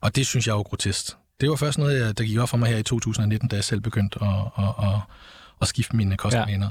Og 0.01 0.15
det 0.15 0.27
synes 0.27 0.47
jeg 0.47 0.53
er 0.53 0.57
jo 0.57 0.61
grotesk. 0.61 1.05
Det 1.41 1.49
var 1.49 1.55
først 1.55 1.77
noget, 1.77 2.17
der 2.17 2.23
gik 2.23 2.37
op 2.37 2.49
for 2.49 2.57
mig 2.57 2.69
her 2.69 2.77
i 2.77 2.83
2019, 2.83 3.49
da 3.49 3.55
jeg 3.55 3.63
selv 3.63 3.81
begyndte 3.81 4.19
at, 4.21 4.29
at, 4.57 4.85
at, 4.87 4.99
at 5.61 5.67
skifte 5.67 5.95
mine 5.95 6.17
kostvaner. 6.17 6.69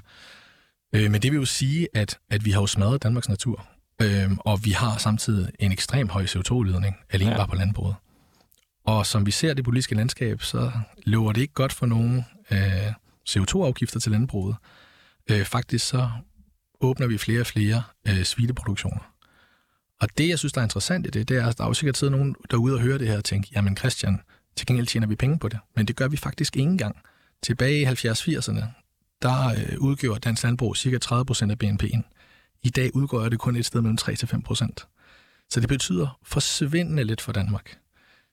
Ja. 0.92 0.98
Øh, 0.98 1.10
men 1.10 1.22
det 1.22 1.32
vil 1.32 1.38
jo 1.38 1.44
sige, 1.44 1.88
at, 1.94 2.18
at 2.30 2.44
vi 2.44 2.50
har 2.50 2.60
jo 2.60 2.66
smadret 2.66 3.02
Danmarks 3.02 3.28
natur. 3.28 3.66
Øhm, 4.02 4.38
og 4.38 4.64
vi 4.64 4.70
har 4.70 4.98
samtidig 4.98 5.48
en 5.58 5.72
ekstrem 5.72 6.08
høj 6.08 6.24
CO2-udledning, 6.24 6.96
alene 7.10 7.30
ja. 7.30 7.36
bare 7.36 7.48
på 7.48 7.54
landbruget. 7.54 7.94
Og 8.84 9.06
som 9.06 9.26
vi 9.26 9.30
ser 9.30 9.54
det 9.54 9.64
politiske 9.64 9.94
landskab, 9.94 10.42
så 10.42 10.70
lover 11.06 11.32
det 11.32 11.40
ikke 11.40 11.54
godt 11.54 11.72
for 11.72 11.86
nogen 11.86 12.24
øh, 12.50 12.92
CO2-afgifter 13.28 14.00
til 14.00 14.12
landbruget. 14.12 14.56
Øh, 15.30 15.44
faktisk 15.44 15.86
så 15.86 16.10
åbner 16.80 17.06
vi 17.06 17.18
flere 17.18 17.40
og 17.40 17.46
flere 17.46 17.82
øh, 18.08 18.24
svineproduktioner. 18.24 19.12
Og 20.00 20.08
det, 20.18 20.28
jeg 20.28 20.38
synes, 20.38 20.52
der 20.52 20.60
er 20.60 20.64
interessant 20.64 21.06
i 21.06 21.10
det, 21.10 21.28
det 21.28 21.36
er, 21.36 21.46
at 21.46 21.58
der 21.58 21.64
er 21.64 21.68
jo 21.68 21.74
sikkert 21.74 21.96
sidder 21.96 22.10
nogen 22.10 22.36
derude 22.50 22.74
og 22.74 22.80
hører 22.80 22.98
det 22.98 23.08
her 23.08 23.16
og 23.16 23.24
tænker, 23.24 23.48
jamen 23.54 23.76
Christian, 23.76 24.20
til 24.56 24.66
gengæld 24.66 24.86
tjener 24.86 25.06
vi 25.06 25.16
penge 25.16 25.38
på 25.38 25.48
det. 25.48 25.58
Men 25.76 25.86
det 25.86 25.96
gør 25.96 26.08
vi 26.08 26.16
faktisk 26.16 26.56
ikke 26.56 26.70
engang. 26.70 26.96
Tilbage 27.42 27.80
i 27.80 27.84
70'erne, 27.84 28.64
der 29.22 29.48
øh, 29.48 29.78
udgjorde 29.78 30.20
dansk 30.20 30.42
landbrug 30.42 30.76
cirka 30.76 30.98
30% 31.04 31.50
af 31.50 31.56
BNP'en. 31.64 32.02
I 32.62 32.70
dag 32.70 32.96
udgør 32.96 33.28
det 33.28 33.38
kun 33.38 33.56
et 33.56 33.66
sted 33.66 33.80
mellem 33.80 33.98
3-5%. 34.00 35.46
Så 35.50 35.60
det 35.60 35.68
betyder 35.68 36.18
forsvindende 36.22 37.04
lidt 37.04 37.20
for 37.20 37.32
Danmark. 37.32 37.78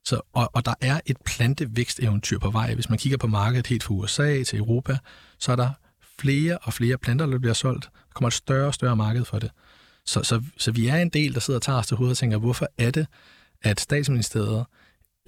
Så, 0.05 0.21
og, 0.33 0.49
og 0.53 0.65
der 0.65 0.73
er 0.81 0.99
et 1.05 1.17
plantevæksteventyr 1.25 2.39
på 2.39 2.49
vej. 2.49 2.73
Hvis 2.73 2.89
man 2.89 2.97
kigger 2.97 3.17
på 3.17 3.27
markedet 3.27 3.67
helt 3.67 3.83
fra 3.83 3.93
USA 3.93 4.43
til 4.43 4.59
Europa, 4.59 4.97
så 5.39 5.51
er 5.51 5.55
der 5.55 5.69
flere 6.19 6.57
og 6.57 6.73
flere 6.73 6.97
planter, 6.97 7.25
der 7.25 7.39
bliver 7.39 7.53
solgt. 7.53 7.83
Der 7.83 8.13
kommer 8.13 8.27
et 8.27 8.33
større 8.33 8.67
og 8.67 8.73
større 8.73 8.95
marked 8.95 9.25
for 9.25 9.39
det. 9.39 9.51
Så, 10.05 10.23
så, 10.23 10.43
så 10.57 10.71
vi 10.71 10.87
er 10.87 10.95
en 10.95 11.09
del, 11.09 11.33
der 11.33 11.39
sidder 11.39 11.57
og 11.57 11.61
tager 11.61 11.79
os 11.79 11.87
til 11.87 11.97
hovedet 11.97 12.13
og 12.13 12.17
tænker, 12.17 12.37
hvorfor 12.37 12.67
er 12.77 12.91
det, 12.91 13.07
at 13.61 13.79
statsministeriet 13.79 14.65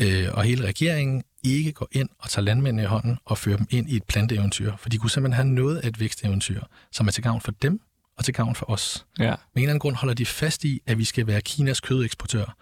øh, 0.02 0.28
og 0.34 0.44
hele 0.44 0.66
regeringen 0.66 1.24
ikke 1.44 1.72
går 1.72 1.88
ind 1.92 2.10
og 2.20 2.30
tager 2.30 2.46
landmændene 2.46 2.84
i 2.84 2.86
hånden 2.86 3.18
og 3.26 3.38
fører 3.38 3.58
dem 3.58 3.68
ind 3.70 3.90
i 3.90 3.96
et 3.96 4.04
planteeventyr? 4.04 4.76
For 4.78 4.90
de 4.90 4.98
kunne 4.98 5.10
simpelthen 5.10 5.34
have 5.46 5.56
noget 5.56 5.78
af 5.78 5.88
et 5.88 6.00
væksteventyr, 6.00 6.62
som 6.92 7.08
er 7.08 7.12
til 7.12 7.24
gavn 7.24 7.42
for 7.42 7.52
dem 7.52 7.82
og 8.18 8.26
til 8.26 8.34
gavn 8.34 8.56
for 8.56 8.70
os. 8.70 9.06
Ja. 9.20 9.26
Med 9.26 9.34
en 9.34 9.40
eller 9.56 9.70
anden 9.70 9.80
grund 9.80 9.96
holder 9.96 10.14
de 10.14 10.26
fast 10.26 10.64
i, 10.64 10.82
at 10.86 10.98
vi 10.98 11.04
skal 11.04 11.28
være 11.28 11.42
Kinas 11.42 11.80
kødeksportør. 11.80 12.58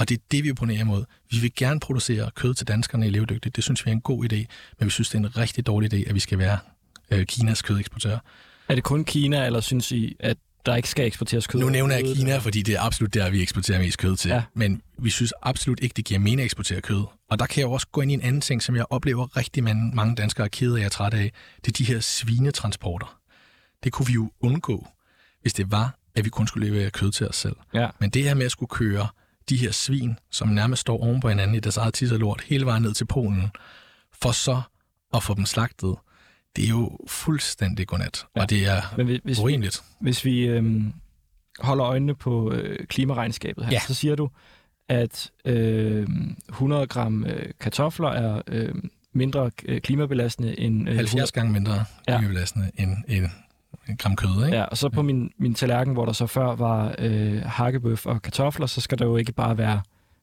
Og 0.00 0.08
det 0.08 0.18
er 0.18 0.22
det, 0.30 0.44
vi 0.44 0.50
opponerer 0.50 0.80
imod. 0.80 1.04
Vi 1.30 1.38
vil 1.38 1.52
gerne 1.56 1.80
producere 1.80 2.30
kød 2.34 2.54
til 2.54 2.68
danskerne 2.68 3.06
i 3.06 3.10
levedygtigt. 3.10 3.56
Det 3.56 3.64
synes 3.64 3.86
vi 3.86 3.90
er 3.90 3.92
en 3.92 4.00
god 4.00 4.32
idé, 4.32 4.36
men 4.78 4.84
vi 4.86 4.90
synes, 4.90 5.08
det 5.08 5.14
er 5.14 5.18
en 5.18 5.36
rigtig 5.36 5.66
dårlig 5.66 5.94
idé, 5.94 6.08
at 6.08 6.14
vi 6.14 6.20
skal 6.20 6.38
være 6.38 6.58
øh, 7.10 7.26
Kinas 7.26 7.62
kødeksportør. 7.62 8.18
Er 8.68 8.74
det 8.74 8.84
kun 8.84 9.04
Kina, 9.04 9.46
eller 9.46 9.60
synes 9.60 9.92
I, 9.92 10.16
at 10.20 10.36
der 10.66 10.76
ikke 10.76 10.88
skal 10.88 11.06
eksporteres 11.06 11.46
kød? 11.46 11.60
Nu 11.60 11.68
nævner 11.68 11.94
jeg? 11.94 12.04
Kina, 12.16 12.38
fordi 12.38 12.62
det 12.62 12.74
er 12.74 12.80
absolut 12.80 13.14
der, 13.14 13.30
vi 13.30 13.42
eksporterer 13.42 13.78
mest 13.78 13.98
kød 13.98 14.16
til. 14.16 14.28
Ja. 14.28 14.42
Men 14.54 14.82
vi 14.98 15.10
synes 15.10 15.32
absolut 15.42 15.80
ikke, 15.80 15.94
det 15.94 16.04
giver 16.04 16.20
mening 16.20 16.40
at 16.40 16.44
eksportere 16.44 16.80
kød. 16.80 17.04
Og 17.30 17.38
der 17.38 17.46
kan 17.46 17.60
jeg 17.60 17.66
jo 17.66 17.72
også 17.72 17.86
gå 17.92 18.00
ind 18.00 18.10
i 18.10 18.14
en 18.14 18.22
anden 18.22 18.40
ting, 18.40 18.62
som 18.62 18.76
jeg 18.76 18.84
oplever 18.90 19.36
rigtig 19.36 19.64
mange, 19.64 20.16
danskere 20.16 20.44
er 20.44 20.48
kede 20.48 20.80
af 20.80 20.84
og 20.84 20.92
trætte 20.92 21.18
af. 21.18 21.32
Det 21.64 21.68
er 21.68 21.72
de 21.72 21.84
her 21.84 22.00
svinetransporter. 22.00 23.18
Det 23.84 23.92
kunne 23.92 24.06
vi 24.06 24.12
jo 24.12 24.30
undgå, 24.40 24.88
hvis 25.42 25.52
det 25.52 25.70
var, 25.70 25.98
at 26.14 26.24
vi 26.24 26.30
kun 26.30 26.46
skulle 26.46 26.70
levere 26.70 26.90
kød 26.90 27.12
til 27.12 27.28
os 27.28 27.36
selv. 27.36 27.56
Ja. 27.74 27.88
Men 28.00 28.10
det 28.10 28.24
her 28.24 28.34
med 28.34 28.46
at 28.46 28.52
skulle 28.52 28.70
køre 28.70 29.08
de 29.50 29.56
her 29.56 29.70
svin, 29.72 30.16
som 30.30 30.48
nærmest 30.48 30.80
står 30.80 30.98
oven 31.02 31.20
på 31.20 31.28
hinanden 31.28 31.56
i 31.56 31.60
deres 31.60 31.76
eget 31.76 31.94
tis 31.94 32.12
og 32.12 32.18
lort, 32.18 32.42
hele 32.46 32.66
vejen 32.66 32.82
ned 32.82 32.94
til 32.94 33.04
Polen, 33.04 33.50
for 34.22 34.32
så 34.32 34.60
at 35.14 35.22
få 35.22 35.34
dem 35.34 35.46
slagtet, 35.46 35.94
det 36.56 36.64
er 36.64 36.68
jo 36.68 36.98
fuldstændig 37.08 37.86
godnat. 37.86 38.26
Ja. 38.36 38.40
Ja. 38.40 38.42
Og 38.42 38.50
det 38.50 38.66
er 38.68 38.82
Men 38.96 39.06
hvis, 39.06 39.20
hvis 39.24 39.38
vi, 39.46 39.68
hvis 40.00 40.24
vi 40.24 40.40
øhm, 40.46 40.92
holder 41.60 41.86
øjnene 41.86 42.14
på 42.14 42.52
øh, 42.52 42.86
klimaregnskabet 42.86 43.64
her, 43.64 43.72
Ja. 43.72 43.80
så 43.86 43.94
siger 43.94 44.14
du, 44.16 44.30
at 44.88 45.30
øh, 45.44 46.08
100 46.48 46.86
gram 46.86 47.24
øh, 47.26 47.50
kartofler 47.60 48.08
er 48.08 48.42
øh, 48.46 48.74
mindre 49.12 49.50
øh, 49.64 49.80
klimabelastende 49.80 50.60
end... 50.60 50.88
Øh, 50.88 50.96
70 50.96 51.32
gange 51.32 51.52
mindre 51.52 51.84
Ja. 52.08 52.18
klimabelastende 52.18 52.70
end 52.78 52.96
en, 53.08 53.22
en 53.22 53.32
gram 53.98 54.16
kød, 54.16 54.44
ikke? 54.46 54.56
Ja, 54.56 54.64
og 54.64 54.76
så 54.76 54.88
på 54.88 55.02
min, 55.02 55.30
min 55.38 55.54
tallerken, 55.54 55.92
hvor 55.92 56.04
der 56.04 56.12
så 56.12 56.26
før 56.26 56.54
var 56.54 56.94
øh, 56.98 57.42
hakkebøf 57.42 58.06
og 58.06 58.22
kartofler, 58.22 58.66
så 58.66 58.80
skal 58.80 58.98
der 58.98 59.04
jo 59.04 59.16
ikke 59.16 59.32
bare 59.32 59.58
være 59.58 59.80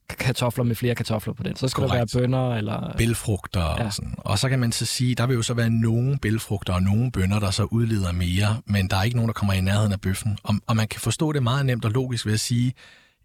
kartofler 0.10 0.64
med 0.64 0.76
flere 0.76 0.96
kartofler 0.96 1.34
på 1.34 1.44
den. 1.44 1.56
Så 1.56 1.68
skal 1.68 1.82
Korrekt. 1.82 2.14
der 2.14 2.20
være 2.20 2.24
bønner 2.24 2.56
eller... 2.56 2.96
Bælfrugter 2.98 3.62
ja. 3.62 3.86
og 3.86 3.94
sådan. 3.94 4.16
Og 4.18 4.40
så 4.40 4.50
kan 4.50 4.60
man 4.60 4.72
så 4.72 4.86
sige, 4.86 5.16
der 5.16 5.28
vil 5.28 5.36
jo 5.36 5.42
så 5.42 5.54
være 5.54 5.70
nogle 5.70 6.18
bælfrugter 6.18 6.74
og 6.74 6.84
nogle 6.84 7.12
bønner, 7.12 7.40
der 7.40 7.52
så 7.52 7.64
udleder 7.64 8.12
mere, 8.12 8.62
men 8.66 8.90
der 8.90 8.98
er 8.98 9.04
ikke 9.04 9.18
nogen, 9.18 9.30
der 9.30 9.34
kommer 9.34 9.54
i 9.54 9.62
nærheden 9.62 9.94
af 9.94 10.02
bøffen. 10.02 10.38
Og, 10.44 10.56
og 10.68 10.76
man 10.76 10.88
kan 10.88 11.02
forstå 11.02 11.32
det 11.32 11.44
meget 11.44 11.66
nemt 11.66 11.86
og 11.86 11.92
logisk 11.92 12.26
ved 12.26 12.34
at 12.34 12.40
sige, 12.40 12.74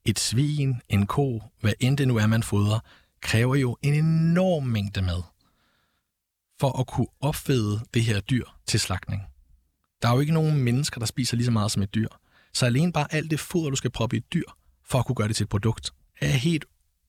et 0.04 0.18
svin, 0.18 0.80
en 0.88 1.06
ko, 1.06 1.42
hvad 1.60 1.72
end 1.80 1.98
det 1.98 2.08
nu 2.08 2.16
er, 2.16 2.26
man 2.26 2.42
fodrer, 2.42 2.78
kræver 3.20 3.54
jo 3.54 3.76
en 3.82 3.94
enorm 3.94 4.64
mængde 4.64 5.02
mad 5.02 5.22
for 6.60 6.80
at 6.80 6.86
kunne 6.86 7.06
opfede 7.20 7.80
det 7.94 8.02
her 8.02 8.20
dyr 8.20 8.44
til 8.66 8.80
slagtning. 8.80 9.22
Der 10.02 10.08
er 10.08 10.12
jo 10.12 10.20
ikke 10.20 10.32
nogen 10.32 10.58
mennesker, 10.58 10.98
der 10.98 11.06
spiser 11.06 11.36
lige 11.36 11.44
så 11.44 11.50
meget 11.50 11.70
som 11.70 11.82
et 11.82 11.94
dyr. 11.94 12.08
Så 12.52 12.66
alene 12.66 12.92
bare 12.92 13.14
alt 13.14 13.30
det 13.30 13.40
foder, 13.40 13.70
du 13.70 13.76
skal 13.76 13.90
proppe 13.90 14.16
i 14.16 14.18
et 14.18 14.32
dyr, 14.34 14.48
for 14.84 14.98
at 14.98 15.06
kunne 15.06 15.16
gøre 15.16 15.28
det 15.28 15.36
til 15.36 15.44
et 15.44 15.50
produkt, 15.50 15.92
er 16.20 16.28
helt 16.28 16.64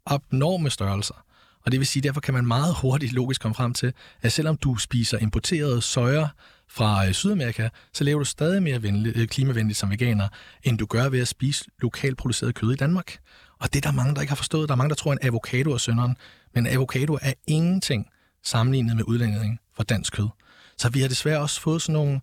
abnorme 0.06 0.70
størrelser. 0.70 1.26
Og 1.66 1.72
det 1.72 1.80
vil 1.80 1.88
sige, 1.88 2.04
derfor 2.04 2.22
kan 2.22 2.34
man 2.34 2.46
meget 2.46 2.76
hurtigt 2.82 3.14
logisk 3.14 3.42
komme 3.42 3.56
frem 3.56 3.74
til, 3.74 3.94
at 4.22 4.32
selvom 4.32 4.58
du 4.58 4.76
spiser 4.76 5.18
importerede 5.18 5.82
soja 5.82 6.28
fra 6.70 7.08
øh, 7.08 7.14
Sydamerika, 7.14 7.70
så 7.94 8.04
lever 8.04 8.20
du 8.20 8.26
stadig 8.26 8.64
mere 8.64 8.84
venlig, 8.84 9.18
øh, 9.18 9.28
klimavenligt 9.28 9.80
som 9.80 9.90
veganer, 9.90 10.28
end 10.64 10.78
du 10.78 10.86
gør 10.86 11.10
ved 11.10 11.20
at 11.20 11.28
spise 11.28 11.66
lokalt 11.82 12.18
produceret 12.18 12.56
kød 12.56 12.74
i 12.74 12.76
Danmark. 12.76 13.18
Og 13.60 13.74
det 13.74 13.86
er 13.86 13.90
der 13.90 13.96
mange, 13.96 14.16
der 14.16 14.22
ikke 14.22 14.32
har 14.32 14.36
forstået. 14.36 14.70
Der 14.70 14.76
er 14.76 14.78
mange, 14.78 14.90
der 14.90 14.96
tror, 14.96 15.12
at 15.12 15.18
en 15.22 15.28
avocado 15.28 15.72
er 15.72 15.78
synderen. 15.78 16.18
Men 16.56 16.68
avocado 16.68 17.18
er 17.22 17.34
ingenting 17.48 18.10
sammenlignet 18.44 18.96
med 18.96 19.04
udlændingen 19.08 19.60
for 19.76 19.84
dansk 19.84 20.14
kød. 20.14 20.28
Så 20.78 20.90
vi 20.90 21.02
har 21.02 21.08
desværre 21.08 21.40
også 21.40 21.62
fået 21.62 21.82
sådan 21.82 21.94
nogle 21.94 22.22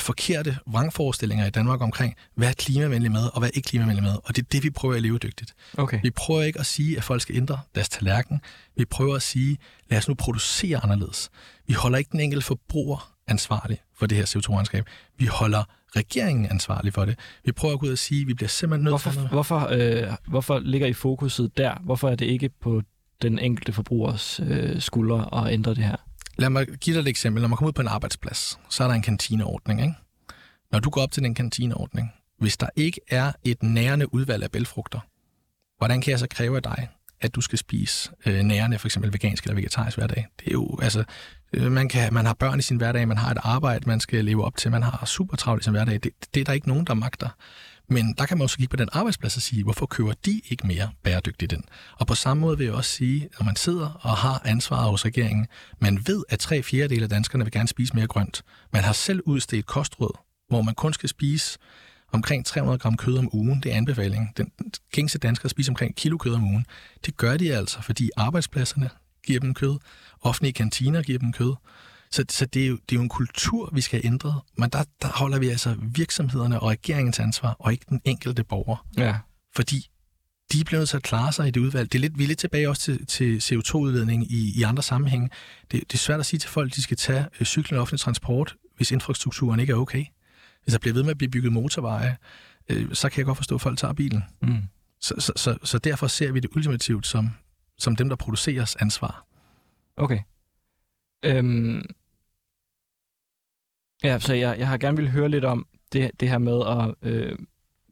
forkerte 0.00 0.58
vrangforestillinger 0.66 1.46
i 1.46 1.50
Danmark 1.50 1.80
omkring, 1.80 2.14
hvad 2.34 2.48
er 2.48 2.52
klimavenlig 2.52 3.12
mad, 3.12 3.30
og 3.32 3.38
hvad 3.38 3.48
er 3.48 3.52
ikke 3.54 3.66
klimavenlig 3.66 4.02
mad. 4.02 4.16
Og 4.24 4.36
det 4.36 4.42
er 4.42 4.46
det, 4.52 4.62
vi 4.62 4.70
prøver 4.70 4.94
at 4.94 5.02
leve 5.02 5.18
dygtigt. 5.18 5.54
Okay. 5.78 6.00
Vi 6.02 6.10
prøver 6.10 6.42
ikke 6.42 6.60
at 6.60 6.66
sige, 6.66 6.96
at 6.96 7.04
folk 7.04 7.22
skal 7.22 7.36
ændre 7.36 7.58
deres 7.74 7.88
tallerken. 7.88 8.40
Vi 8.76 8.84
prøver 8.84 9.16
at 9.16 9.22
sige, 9.22 9.58
lad 9.90 9.98
os 9.98 10.08
nu 10.08 10.14
producere 10.14 10.82
anderledes. 10.82 11.30
Vi 11.66 11.72
holder 11.72 11.98
ikke 11.98 12.10
den 12.12 12.20
enkelte 12.20 12.46
forbruger 12.46 13.12
ansvarlig 13.26 13.78
for 13.94 14.06
det 14.06 14.18
her 14.18 14.24
CO2-regnskab. 14.24 14.84
Vi 15.18 15.26
holder 15.26 15.64
regeringen 15.96 16.46
ansvarlig 16.50 16.92
for 16.92 17.04
det. 17.04 17.18
Vi 17.44 17.52
prøver 17.52 17.74
at 17.74 17.80
gå 17.80 17.86
ud 17.86 17.92
og 17.92 17.98
sige, 17.98 18.20
at 18.20 18.28
vi 18.28 18.34
bliver 18.34 18.48
simpelthen 18.48 18.84
nødt 18.84 18.92
Hvorfor, 18.92 19.10
til... 19.10 19.28
hvorfor, 19.28 19.68
øh, 19.70 20.16
hvorfor 20.26 20.58
ligger 20.58 20.86
I 20.86 20.92
fokuset 20.92 21.56
der? 21.56 21.74
Hvorfor 21.84 22.08
er 22.08 22.14
det 22.14 22.26
ikke 22.26 22.48
på 22.48 22.82
den 23.22 23.38
enkelte 23.38 23.72
forbrugers 23.72 24.40
øh, 24.40 24.80
skuldre 24.80 25.46
at 25.46 25.52
ændre 25.52 25.74
det 25.74 25.84
her? 25.84 25.96
Lad 26.38 26.50
mig 26.50 26.66
give 26.66 26.96
dig 26.96 27.00
et 27.02 27.08
eksempel. 27.08 27.40
Når 27.42 27.48
man 27.48 27.56
kommer 27.56 27.68
ud 27.68 27.72
på 27.72 27.82
en 27.82 27.88
arbejdsplads, 27.88 28.58
så 28.68 28.84
er 28.84 28.88
der 28.88 28.94
en 28.94 29.02
kantineordning. 29.02 29.80
Ikke? 29.80 29.94
Når 30.72 30.78
du 30.78 30.90
går 30.90 31.02
op 31.02 31.12
til 31.12 31.22
den 31.22 31.34
kantineordning, 31.34 32.12
hvis 32.38 32.56
der 32.56 32.68
ikke 32.76 33.00
er 33.08 33.32
et 33.44 33.62
nærende 33.62 34.14
udvalg 34.14 34.42
af 34.42 34.50
bælfrugter, 34.50 35.00
hvordan 35.78 36.00
kan 36.00 36.10
jeg 36.10 36.18
så 36.18 36.26
kræve 36.30 36.56
af 36.56 36.62
dig, 36.62 36.88
at 37.20 37.34
du 37.34 37.40
skal 37.40 37.58
spise 37.58 38.10
øh, 38.26 38.42
nærende, 38.42 38.78
for 38.78 38.88
eksempel 38.88 39.12
vegansk 39.12 39.44
eller 39.44 39.54
vegetarisk 39.54 39.96
hver 39.96 40.06
dag? 40.06 40.26
Det 40.40 40.46
er 40.48 40.52
jo, 40.52 40.78
altså, 40.82 41.04
øh, 41.52 41.72
man, 41.72 41.88
kan, 41.88 42.14
man 42.14 42.26
har 42.26 42.34
børn 42.34 42.58
i 42.58 42.62
sin 42.62 42.76
hverdag, 42.76 43.08
man 43.08 43.16
har 43.16 43.30
et 43.30 43.38
arbejde, 43.42 43.88
man 43.88 44.00
skal 44.00 44.24
leve 44.24 44.44
op 44.44 44.56
til, 44.56 44.70
man 44.70 44.82
har 44.82 45.04
super 45.06 45.36
travlt 45.36 45.62
i 45.62 45.64
sin 45.64 45.72
hverdag. 45.72 45.94
Det, 45.94 46.12
det 46.34 46.40
er 46.40 46.44
der 46.44 46.52
ikke 46.52 46.68
nogen, 46.68 46.84
der 46.84 46.94
magter. 46.94 47.28
Men 47.88 48.14
der 48.18 48.26
kan 48.26 48.38
man 48.38 48.42
også 48.42 48.56
kigge 48.56 48.70
på 48.70 48.76
den 48.76 48.88
arbejdsplads 48.92 49.36
og 49.36 49.42
sige, 49.42 49.64
hvorfor 49.64 49.86
kører 49.86 50.12
de 50.24 50.40
ikke 50.48 50.66
mere 50.66 50.90
bæredygtigt 51.02 51.50
den? 51.50 51.64
Og 51.98 52.06
på 52.06 52.14
samme 52.14 52.40
måde 52.40 52.58
vil 52.58 52.64
jeg 52.64 52.74
også 52.74 52.90
sige, 52.90 53.28
når 53.38 53.44
man 53.44 53.56
sidder 53.56 54.00
og 54.00 54.16
har 54.16 54.42
ansvaret 54.44 54.90
hos 54.90 55.04
regeringen, 55.04 55.46
man 55.78 56.02
ved, 56.06 56.24
at 56.28 56.38
tre 56.38 56.62
fjerdedele 56.62 57.02
af 57.02 57.08
danskerne 57.08 57.44
vil 57.44 57.52
gerne 57.52 57.68
spise 57.68 57.94
mere 57.94 58.06
grønt. 58.06 58.42
Man 58.72 58.84
har 58.84 58.92
selv 58.92 59.20
udstedt 59.26 59.66
kostråd, 59.66 60.18
hvor 60.48 60.62
man 60.62 60.74
kun 60.74 60.92
skal 60.92 61.08
spise 61.08 61.58
omkring 62.12 62.46
300 62.46 62.78
gram 62.78 62.96
kød 62.96 63.18
om 63.18 63.28
ugen. 63.32 63.60
Det 63.60 63.72
er 63.72 63.76
anbefalingen. 63.76 64.28
Den 64.36 64.52
gængse 64.92 65.18
dansker 65.18 65.48
spiser 65.48 65.72
omkring 65.72 65.96
kilo 65.96 66.18
kød 66.18 66.34
om 66.34 66.44
ugen. 66.44 66.66
Det 67.06 67.16
gør 67.16 67.36
de 67.36 67.54
altså, 67.54 67.82
fordi 67.82 68.10
arbejdspladserne 68.16 68.90
giver 69.26 69.40
dem 69.40 69.54
kød, 69.54 69.78
offentlige 70.20 70.52
kantiner 70.52 71.02
giver 71.02 71.18
dem 71.18 71.32
kød. 71.32 71.54
Så, 72.12 72.24
så 72.28 72.46
det, 72.46 72.62
er 72.62 72.66
jo, 72.66 72.74
det 72.74 72.92
er 72.92 72.96
jo 72.96 73.02
en 73.02 73.08
kultur, 73.08 73.70
vi 73.72 73.80
skal 73.80 74.00
ændre. 74.04 74.40
Men 74.58 74.70
der, 74.70 74.84
der 75.02 75.08
holder 75.08 75.38
vi 75.38 75.48
altså 75.48 75.76
virksomhederne 75.80 76.60
og 76.60 76.70
regeringens 76.70 77.20
ansvar, 77.20 77.56
og 77.58 77.72
ikke 77.72 77.86
den 77.88 78.00
enkelte 78.04 78.44
borger. 78.44 78.86
Ja. 78.96 79.16
Fordi 79.54 79.90
de 80.52 80.60
er 80.60 80.64
blevet 80.64 80.80
nødt 80.80 80.88
til 80.88 80.96
at 80.96 81.02
klare 81.02 81.32
sig 81.32 81.48
i 81.48 81.50
det 81.50 81.60
udvalg. 81.60 81.92
Det 81.92 81.98
er 81.98 82.00
lidt, 82.00 82.18
vi 82.18 82.26
lidt 82.26 82.38
tilbage 82.38 82.68
også 82.68 82.82
til, 82.82 83.06
til 83.06 83.38
CO2-udledning 83.38 84.32
i, 84.32 84.58
i 84.58 84.62
andre 84.62 84.82
sammenhænge. 84.82 85.30
Det, 85.70 85.80
det 85.80 85.94
er 85.94 85.98
svært 85.98 86.20
at 86.20 86.26
sige 86.26 86.40
til 86.40 86.50
folk, 86.50 86.70
at 86.70 86.76
de 86.76 86.82
skal 86.82 86.96
tage 86.96 87.26
øh, 87.40 87.46
cyklen 87.46 87.76
og 87.76 87.82
offentlig 87.82 88.00
transport, 88.00 88.56
hvis 88.76 88.90
infrastrukturen 88.90 89.60
ikke 89.60 89.72
er 89.72 89.76
okay. 89.76 90.04
Hvis 90.64 90.72
der 90.72 90.78
bliver 90.78 90.94
ved 90.94 91.02
med 91.02 91.10
at 91.10 91.18
blive 91.18 91.30
bygget 91.30 91.52
motorveje, 91.52 92.16
øh, 92.68 92.94
så 92.94 93.08
kan 93.08 93.18
jeg 93.18 93.26
godt 93.26 93.38
forstå, 93.38 93.54
at 93.54 93.60
folk 93.60 93.78
tager 93.78 93.94
bilen. 93.94 94.24
Mm. 94.42 94.58
Så, 95.00 95.14
så, 95.18 95.32
så, 95.36 95.58
så 95.64 95.78
derfor 95.78 96.06
ser 96.06 96.32
vi 96.32 96.40
det 96.40 96.50
ultimativt 96.56 97.06
som, 97.06 97.30
som 97.78 97.96
dem, 97.96 98.08
der 98.08 98.16
produceres 98.16 98.76
ansvar. 98.76 99.26
Okay. 99.96 100.18
Øhm, 101.24 101.82
ja, 104.04 104.18
så 104.18 104.34
jeg, 104.34 104.58
jeg 104.58 104.68
har 104.68 104.76
gerne 104.78 104.96
vil 104.96 105.10
høre 105.10 105.28
lidt 105.28 105.44
om 105.44 105.66
det, 105.92 106.10
det 106.20 106.28
her 106.28 106.38
med 106.38 106.62
at 106.66 107.10
øh, 107.10 107.36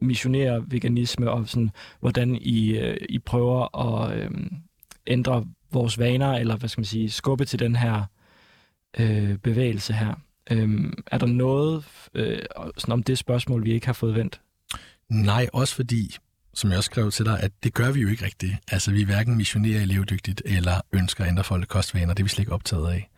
missionere 0.00 0.64
veganisme, 0.67 1.31
og 1.31 1.49
sådan, 1.49 1.71
hvordan 2.00 2.35
I, 2.40 2.79
øh, 2.79 2.97
I 3.09 3.19
prøver 3.19 3.76
at 3.87 4.19
øh, 4.19 4.31
ændre 5.07 5.47
vores 5.73 5.99
vaner, 5.99 6.33
eller 6.33 6.57
hvad 6.57 6.69
skal 6.69 6.81
man 6.81 6.85
sige, 6.87 7.11
skubbe 7.11 7.45
til 7.45 7.59
den 7.59 7.76
her 7.76 8.05
øh, 8.99 9.38
bevægelse 9.38 9.93
her. 9.93 10.14
Øhm, 10.50 11.02
er 11.07 11.19
der 11.19 11.26
noget 11.26 11.85
øh, 12.14 12.38
sådan 12.79 12.93
om 12.93 13.02
det 13.02 13.19
spørgsmål, 13.19 13.64
vi 13.64 13.73
ikke 13.73 13.87
har 13.87 13.93
fået 13.93 14.14
vendt? 14.14 14.40
Nej, 15.09 15.47
også 15.52 15.75
fordi, 15.75 16.17
som 16.55 16.71
jeg 16.71 16.76
også 16.79 16.87
skrev 16.87 17.11
til 17.11 17.25
dig, 17.25 17.40
at 17.40 17.52
det 17.62 17.75
gør 17.75 17.93
vi 17.93 18.00
jo 18.00 18.09
ikke 18.09 18.25
rigtigt. 18.25 18.52
Altså, 18.73 18.93
vi 18.93 19.02
hverken 19.05 19.37
missionerer 19.37 19.85
levedygtigt, 19.85 20.43
eller 20.45 20.81
ønsker 20.93 21.25
at 21.25 21.31
ændre 21.31 21.45
folk 21.45 21.69
kostvaner. 21.69 22.14
Det 22.14 22.21
er 22.21 22.25
vi 22.25 22.29
slet 22.29 22.43
ikke 22.43 22.52
optaget 22.52 22.88
af. 22.88 23.11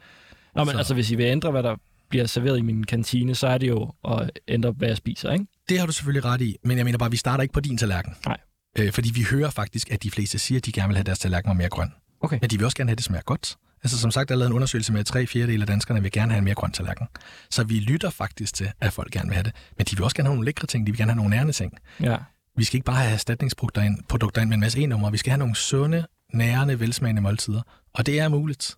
Nå, 0.55 0.65
men 0.65 0.73
Så- 0.73 0.79
altså, 0.79 0.95
hvis 0.95 1.11
I 1.11 1.15
vil 1.15 1.27
ændre, 1.27 1.51
hvad 1.51 1.63
der 1.63 1.77
bliver 2.13 2.27
serveret 2.27 2.59
i 2.59 2.63
min 2.63 2.85
kantine, 2.85 3.35
så 3.35 3.47
er 3.47 3.59
det 3.59 3.69
jo 3.69 3.93
at 4.09 4.31
ændre, 4.49 4.71
hvad 4.71 4.89
jeg 4.89 4.97
spiser, 4.97 5.33
ikke? 5.33 5.47
Det 5.69 5.79
har 5.79 5.87
du 5.87 5.93
selvfølgelig 5.93 6.25
ret 6.25 6.41
i, 6.41 6.57
men 6.65 6.77
jeg 6.77 6.85
mener 6.85 6.99
bare, 6.99 7.11
vi 7.11 7.17
starter 7.17 7.43
ikke 7.43 7.55
på 7.55 7.61
din 7.61 7.79
tallerken. 7.79 8.15
Nej. 8.27 8.37
Øh, 8.79 8.93
fordi 8.93 9.11
vi 9.15 9.23
hører 9.31 9.51
faktisk, 9.51 9.91
at 9.91 10.03
de 10.03 10.11
fleste 10.11 10.39
siger, 10.39 10.59
at 10.59 10.67
de 10.67 10.73
gerne 10.73 10.89
vil 10.89 10.97
have 10.97 11.05
deres 11.05 11.19
tallerken 11.19 11.49
var 11.49 11.55
mere 11.55 11.69
grøn. 11.69 11.93
Okay. 12.21 12.39
Men 12.41 12.51
de 12.51 12.59
vil 12.59 12.65
også 12.65 12.77
gerne 12.77 12.89
have, 12.89 12.95
at 12.95 12.99
det 12.99 13.05
smager 13.05 13.23
godt. 13.23 13.57
Altså 13.83 13.99
som 13.99 14.11
sagt, 14.11 14.29
der 14.29 14.35
er 14.35 14.39
lavet 14.39 14.51
en 14.51 14.55
undersøgelse 14.55 14.93
med, 14.93 15.01
at 15.01 15.07
tre 15.07 15.27
fjerdedele 15.27 15.63
af 15.63 15.67
danskerne 15.67 16.03
vil 16.03 16.13
gerne 16.13 16.33
have 16.33 16.39
en 16.39 16.45
mere 16.45 16.55
grøn 16.55 16.73
tallerken. 16.73 17.07
Så 17.51 17.65
vi 17.65 17.75
lytter 17.75 18.11
faktisk 18.11 18.55
til, 18.55 18.73
at 18.81 18.93
folk 18.93 19.13
gerne 19.13 19.29
vil 19.29 19.35
have 19.35 19.45
det. 19.45 19.53
Men 19.79 19.87
de 19.87 19.97
vil 19.97 20.05
også 20.05 20.17
gerne 20.17 20.29
have 20.29 20.35
nogle 20.35 20.45
lækre 20.45 20.67
ting, 20.67 20.87
de 20.87 20.93
vil 20.93 20.99
gerne 20.99 21.13
have 21.13 21.17
nogle 21.17 21.31
nærende 21.31 21.53
ting. 21.53 21.73
Ja. 22.01 22.17
Vi 22.57 22.65
skal 22.65 22.77
ikke 22.77 22.85
bare 22.85 22.97
have 22.97 23.13
erstatningsprodukter 23.13 23.83
ind, 23.83 23.99
produkter 24.09 24.41
ind 24.41 24.49
med 24.49 24.55
en 24.55 24.61
masse 24.61 24.83
e-numre. 24.83 25.13
Vi 25.13 25.19
skal 25.19 25.31
have 25.31 25.39
nogle 25.39 25.57
sunde, 25.57 26.07
nærende, 26.35 26.81
velsmagende 26.81 27.23
måltider. 27.23 27.63
Og 27.95 28.07
det 28.07 28.21
er 28.21 28.29
muligt. 28.29 28.77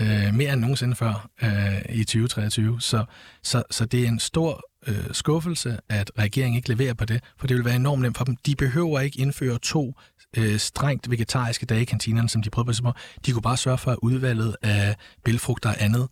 Øh, 0.00 0.34
mere 0.34 0.52
end 0.52 0.60
nogensinde 0.60 0.96
før 0.96 1.28
øh, 1.42 1.96
i 1.96 2.04
2023. 2.04 2.80
Så, 2.80 3.04
så, 3.42 3.62
så 3.70 3.84
det 3.84 4.04
er 4.04 4.08
en 4.08 4.18
stor 4.18 4.62
øh, 4.86 5.04
skuffelse, 5.12 5.78
at 5.88 6.10
regeringen 6.18 6.56
ikke 6.56 6.68
leverer 6.68 6.94
på 6.94 7.04
det, 7.04 7.20
for 7.38 7.46
det 7.46 7.56
vil 7.56 7.64
være 7.64 7.76
enormt 7.76 8.02
nemt 8.02 8.16
for 8.16 8.24
dem. 8.24 8.36
De 8.36 8.56
behøver 8.56 9.00
ikke 9.00 9.20
indføre 9.20 9.58
to 9.58 9.94
øh, 10.36 10.58
strengt 10.58 11.10
vegetariske 11.10 11.66
dage 11.66 11.82
i 11.82 11.84
kantinerne, 11.84 12.28
som 12.28 12.42
de 12.42 12.50
sige 12.72 12.82
på. 12.82 12.92
De 13.26 13.32
kunne 13.32 13.42
bare 13.42 13.56
sørge 13.56 13.78
for, 13.78 13.90
at 13.90 13.98
udvalget 14.02 14.56
af 14.62 14.96
bælfrugter 15.24 15.68
og 15.68 15.76
andet 15.78 16.08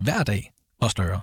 hver 0.00 0.22
dag 0.22 0.52
var 0.80 0.88
større. 0.88 1.20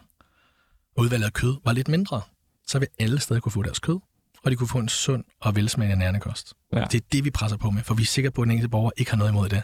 Og 0.95 1.03
udvalget 1.03 1.25
af 1.25 1.33
kød 1.33 1.55
var 1.65 1.71
lidt 1.71 1.87
mindre. 1.87 2.21
Så 2.67 2.79
vil 2.79 2.87
alle 2.99 3.19
stadig 3.19 3.41
kunne 3.41 3.51
få 3.51 3.63
deres 3.63 3.79
kød, 3.79 3.99
og 4.43 4.51
de 4.51 4.55
kunne 4.55 4.67
få 4.67 4.77
en 4.77 4.89
sund 4.89 5.23
og 5.41 5.55
velsmagende 5.55 5.99
nærende 5.99 6.19
kost. 6.19 6.53
Ja. 6.73 6.85
Det 6.91 7.01
er 7.01 7.05
det, 7.11 7.25
vi 7.25 7.29
presser 7.29 7.57
på 7.57 7.69
med, 7.71 7.83
for 7.83 7.93
vi 7.93 8.01
er 8.01 8.05
sikre 8.05 8.31
på, 8.31 8.41
at 8.41 8.45
den 8.45 8.51
enkelte 8.51 8.69
borger 8.69 8.91
ikke 8.97 9.11
har 9.11 9.17
noget 9.17 9.31
imod 9.31 9.49
det. 9.49 9.63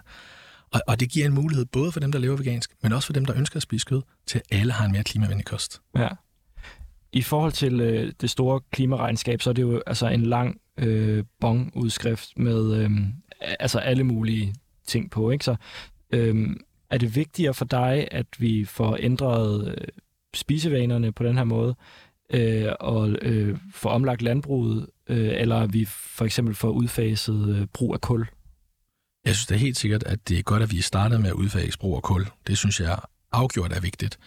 Og, 0.71 0.81
og 0.87 0.99
det 0.99 1.09
giver 1.09 1.25
en 1.25 1.33
mulighed 1.33 1.65
både 1.65 1.91
for 1.91 1.99
dem, 1.99 2.11
der 2.11 2.19
lever 2.19 2.37
vegansk, 2.37 2.71
men 2.83 2.93
også 2.93 3.05
for 3.05 3.13
dem, 3.13 3.25
der 3.25 3.35
ønsker 3.37 3.57
at 3.57 3.63
spise 3.63 3.85
kød, 3.85 4.01
til 4.25 4.37
at 4.37 4.59
alle 4.59 4.73
har 4.73 4.85
en 4.85 4.91
mere 4.91 5.03
klimavenlig 5.03 5.45
kost. 5.45 5.81
Ja. 5.97 6.07
I 7.13 7.21
forhold 7.21 7.51
til 7.51 7.81
øh, 7.81 8.13
det 8.21 8.29
store 8.29 8.61
klimaregnskab, 8.71 9.41
så 9.41 9.49
er 9.49 9.53
det 9.53 9.61
jo 9.61 9.81
altså 9.87 10.07
en 10.07 10.23
lang 10.23 10.57
øh, 10.77 11.23
bong-udskrift 11.39 12.29
med 12.37 12.73
øh, 12.75 12.91
altså 13.59 13.79
alle 13.79 14.03
mulige 14.03 14.55
ting 14.87 15.11
på. 15.11 15.31
Ikke? 15.31 15.45
Så 15.45 15.55
øh, 16.11 16.55
er 16.89 16.97
det 16.97 17.15
vigtigere 17.15 17.53
for 17.53 17.65
dig, 17.65 18.07
at 18.11 18.25
vi 18.37 18.65
får 18.65 18.97
ændret 18.99 19.67
øh, 19.67 19.87
spisevanerne 20.33 21.11
på 21.11 21.23
den 21.23 21.37
her 21.37 21.43
måde, 21.43 21.75
øh, 22.33 22.71
og 22.79 23.09
øh, 23.21 23.57
får 23.73 23.89
omlagt 23.89 24.21
landbruget, 24.21 24.87
øh, 25.09 25.29
eller 25.41 25.55
at 25.55 25.73
vi 25.73 25.85
for 25.85 26.25
eksempel 26.25 26.55
får 26.55 26.69
udfaset 26.69 27.55
øh, 27.55 27.67
brug 27.73 27.93
af 27.93 28.01
kul? 28.01 28.27
Jeg 29.25 29.35
synes 29.35 29.47
det 29.47 29.55
er 29.55 29.59
helt 29.59 29.77
sikkert, 29.77 30.03
at 30.03 30.29
det 30.29 30.39
er 30.39 30.43
godt, 30.43 30.63
at 30.63 30.71
vi 30.71 30.81
startede 30.81 31.19
med 31.19 31.29
at 31.29 31.33
udfase 31.33 31.79
brug 31.79 31.95
af 31.95 32.01
kul. 32.01 32.27
Det 32.47 32.57
synes 32.57 32.79
jeg 32.79 32.99
afgjort 33.31 33.73
er 33.73 33.79
vigtigt. 33.79 34.19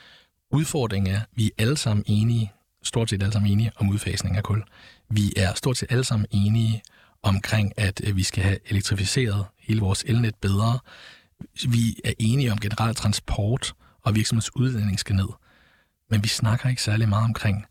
Udfordringen 0.50 1.14
er, 1.14 1.20
at 1.20 1.26
vi 1.34 1.46
er 1.46 1.50
alle 1.58 1.76
sammen 1.76 2.04
enige, 2.06 2.52
stort 2.82 3.10
set 3.10 3.22
alle 3.22 3.32
sammen 3.32 3.52
enige 3.52 3.72
om 3.76 3.88
udfasning 3.88 4.36
af 4.36 4.42
kul. 4.42 4.64
Vi 5.10 5.32
er 5.36 5.54
stort 5.54 5.76
set 5.76 5.92
alle 5.92 6.04
sammen 6.04 6.26
enige 6.30 6.82
omkring, 7.22 7.72
at 7.76 8.00
øh, 8.04 8.16
vi 8.16 8.22
skal 8.22 8.42
have 8.42 8.58
elektrificeret 8.66 9.46
hele 9.58 9.80
vores 9.80 10.04
elnet 10.06 10.34
bedre. 10.34 10.78
Vi 11.68 12.00
er 12.04 12.12
enige 12.18 12.52
om 12.52 12.60
generelt 12.60 12.96
transport 12.96 13.74
og 14.02 14.14
virksomhedsudledning 14.14 14.98
skal 14.98 15.16
ned. 15.16 15.28
Men 16.10 16.22
vi 16.22 16.28
snakker 16.28 16.68
ikke 16.68 16.82
særlig 16.82 17.08
meget 17.08 17.24
omkring 17.24 17.66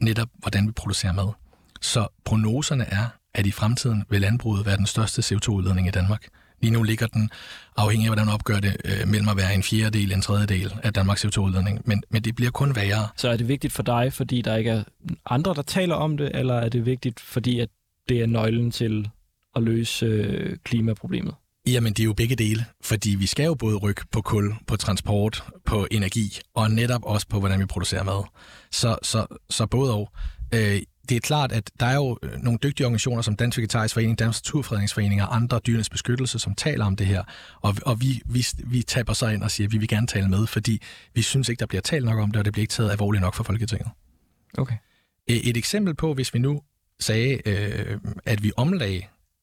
netop, 0.00 0.28
hvordan 0.38 0.66
vi 0.66 0.72
producerer 0.72 1.12
mad. 1.12 1.32
Så 1.80 2.08
prognoserne 2.24 2.84
er, 2.84 3.08
at 3.36 3.46
i 3.46 3.50
fremtiden 3.50 4.04
vil 4.10 4.20
landbruget 4.20 4.66
være 4.66 4.76
den 4.76 4.86
største 4.86 5.22
CO2-udledning 5.22 5.88
i 5.88 5.90
Danmark. 5.90 6.28
Lige 6.62 6.72
nu 6.72 6.82
ligger 6.82 7.06
den, 7.06 7.30
afhængig 7.76 8.06
af 8.06 8.08
hvordan 8.10 8.26
man 8.26 8.34
opgør 8.34 8.60
det, 8.60 8.76
øh, 8.84 9.08
mellem 9.08 9.28
at 9.28 9.36
være 9.36 9.54
en 9.54 9.62
fjerdedel, 9.62 10.12
en 10.12 10.22
tredjedel 10.22 10.74
af 10.82 10.92
Danmarks 10.92 11.24
CO2-udledning. 11.24 11.82
Men, 11.84 12.02
men 12.10 12.22
det 12.22 12.34
bliver 12.34 12.50
kun 12.50 12.76
værre. 12.76 13.08
Så 13.16 13.28
er 13.28 13.36
det 13.36 13.48
vigtigt 13.48 13.72
for 13.72 13.82
dig, 13.82 14.12
fordi 14.12 14.42
der 14.42 14.56
ikke 14.56 14.70
er 14.70 14.82
andre, 15.26 15.54
der 15.54 15.62
taler 15.62 15.94
om 15.94 16.16
det, 16.16 16.30
eller 16.34 16.54
er 16.54 16.68
det 16.68 16.86
vigtigt, 16.86 17.20
fordi 17.20 17.60
at 17.60 17.68
det 18.08 18.20
er 18.20 18.26
nøglen 18.26 18.70
til 18.70 19.08
at 19.56 19.62
løse 19.62 20.06
øh, 20.06 20.56
klimaproblemet? 20.64 21.34
Jamen, 21.66 21.92
det 21.92 22.00
er 22.00 22.04
jo 22.04 22.12
begge 22.12 22.36
dele, 22.36 22.64
fordi 22.82 23.10
vi 23.10 23.26
skal 23.26 23.44
jo 23.44 23.54
både 23.54 23.76
rykke 23.76 24.02
på 24.12 24.20
kul, 24.20 24.54
på 24.66 24.76
transport, 24.76 25.44
på 25.64 25.86
energi, 25.90 26.38
og 26.54 26.70
netop 26.70 27.04
også 27.04 27.28
på, 27.28 27.38
hvordan 27.38 27.60
vi 27.60 27.66
producerer 27.66 28.02
mad. 28.02 28.24
Så, 28.72 28.96
så, 29.02 29.26
så 29.50 29.66
både 29.66 29.94
og. 29.94 30.10
Øh, 30.54 30.82
det 31.08 31.16
er 31.16 31.20
klart, 31.20 31.52
at 31.52 31.70
der 31.80 31.86
er 31.86 31.94
jo 31.94 32.18
øh, 32.22 32.42
nogle 32.42 32.58
dygtige 32.62 32.86
organisationer 32.86 33.22
som 33.22 33.36
Dansk 33.36 33.58
Vegetarisk 33.58 33.94
Forening, 33.94 34.18
Dansk 34.18 34.44
Naturfredningsforening 34.44 35.22
og 35.22 35.36
andre 35.36 35.60
dyrenes 35.66 35.90
beskyttelse, 35.90 36.38
som 36.38 36.54
taler 36.54 36.84
om 36.84 36.96
det 36.96 37.06
her. 37.06 37.24
Og, 37.60 37.74
og 37.86 38.00
vi, 38.00 38.22
vi, 38.26 38.46
vi 38.64 38.82
taber 38.82 39.12
så 39.12 39.28
ind 39.28 39.42
og 39.42 39.50
siger, 39.50 39.66
at 39.68 39.72
vi 39.72 39.78
vil 39.78 39.88
gerne 39.88 40.06
tale 40.06 40.28
med, 40.28 40.46
fordi 40.46 40.82
vi 41.14 41.22
synes 41.22 41.48
ikke, 41.48 41.60
der 41.60 41.66
bliver 41.66 41.82
talt 41.82 42.04
nok 42.04 42.18
om 42.18 42.30
det, 42.30 42.38
og 42.38 42.44
det 42.44 42.52
bliver 42.52 42.62
ikke 42.62 42.72
taget 42.72 42.90
alvorligt 42.90 43.22
nok 43.22 43.34
for 43.34 43.44
Folketinget. 43.44 43.88
Okay. 44.58 44.76
Et 45.26 45.56
eksempel 45.56 45.94
på, 45.94 46.14
hvis 46.14 46.34
vi 46.34 46.38
nu 46.38 46.62
sagde, 47.00 47.48
øh, 47.48 47.98
at 48.24 48.42
vi 48.42 48.52
omlagde 48.56 49.02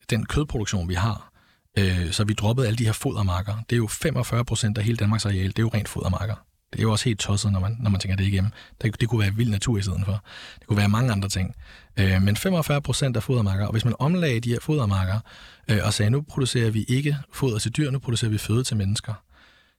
den 0.10 0.26
kødproduktion, 0.26 0.90
vi 0.90 0.94
har, 0.94 1.32
øh, 1.80 2.12
så 2.12 2.24
vi 2.24 2.34
droppede 2.34 2.68
alle 2.68 2.78
de 2.78 2.86
her 2.86 2.94
fodermarker. 2.94 3.54
Det 3.70 3.76
er 3.76 3.78
jo 3.78 3.88
45 3.88 4.46
procent 4.46 4.78
af 4.78 4.84
hele 4.84 4.98
Danmarks 4.98 5.26
areal, 5.26 5.48
det 5.48 5.60
er 5.60 5.64
jo 5.64 5.72
rent 5.74 5.90
fodermarker. 5.90 6.36
Det 6.74 6.80
er 6.80 6.84
jo 6.84 6.92
også 6.92 7.06
helt 7.06 7.20
tosset, 7.20 7.52
når 7.52 7.60
man, 7.60 7.78
når 7.80 7.90
man 7.90 8.00
tænker 8.00 8.16
det 8.16 8.26
igennem. 8.26 8.52
Det, 8.82 9.02
det 9.02 9.10
kunne 9.10 9.22
være 9.22 9.36
vild 9.36 9.50
natur 9.50 9.78
i 9.78 9.82
stedet 9.82 10.02
for. 10.06 10.24
Det 10.60 10.68
kunne 10.68 10.78
være 10.78 10.90
mange 10.90 11.12
andre 11.12 11.30
ting. 11.30 11.56
Øh, 12.00 12.22
men 12.22 12.36
45 12.36 12.82
procent 12.82 13.18
af 13.18 13.24
fodermarker, 13.24 13.66
og 13.66 13.72
hvis 13.72 13.86
man 13.86 13.94
omlagde 14.00 14.40
de 14.40 14.50
her 14.50 14.60
fodermarker, 14.60 15.20
øh, 15.68 15.80
og 15.84 15.94
sagde, 15.94 16.10
nu 16.10 16.22
producerer 16.22 16.72
vi 16.72 16.84
ikke 16.88 17.18
foder 17.34 17.60
til 17.60 17.72
dyr, 17.72 17.92
nu 17.92 18.00
producerer 18.00 18.32
vi 18.32 18.38
føde 18.38 18.64
til 18.64 18.78
mennesker, 18.78 19.14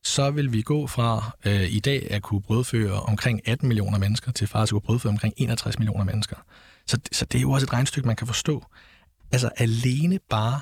så 0.02 0.30
vil 0.30 0.52
vi 0.52 0.62
gå 0.62 0.86
fra 0.86 1.30
øh, 1.44 1.72
i 1.72 1.80
dag 1.80 2.10
at 2.10 2.22
kunne 2.22 2.42
brødføre 2.42 3.00
omkring 3.00 3.48
18 3.48 3.68
millioner 3.68 3.98
mennesker, 3.98 4.32
til 4.32 4.46
faktisk 4.46 4.72
at 4.72 4.74
kunne 4.74 4.86
brødføre 4.86 5.10
omkring 5.10 5.34
61 5.36 5.78
millioner 5.78 6.04
mennesker. 6.04 6.36
Så, 6.86 6.98
så 7.12 7.24
det 7.24 7.38
er 7.38 7.42
jo 7.42 7.50
også 7.50 7.64
et 7.64 7.72
regnstykke, 7.72 8.06
man 8.06 8.16
kan 8.16 8.26
forstå. 8.26 8.64
Altså 9.32 9.50
alene 9.56 10.18
bare 10.30 10.60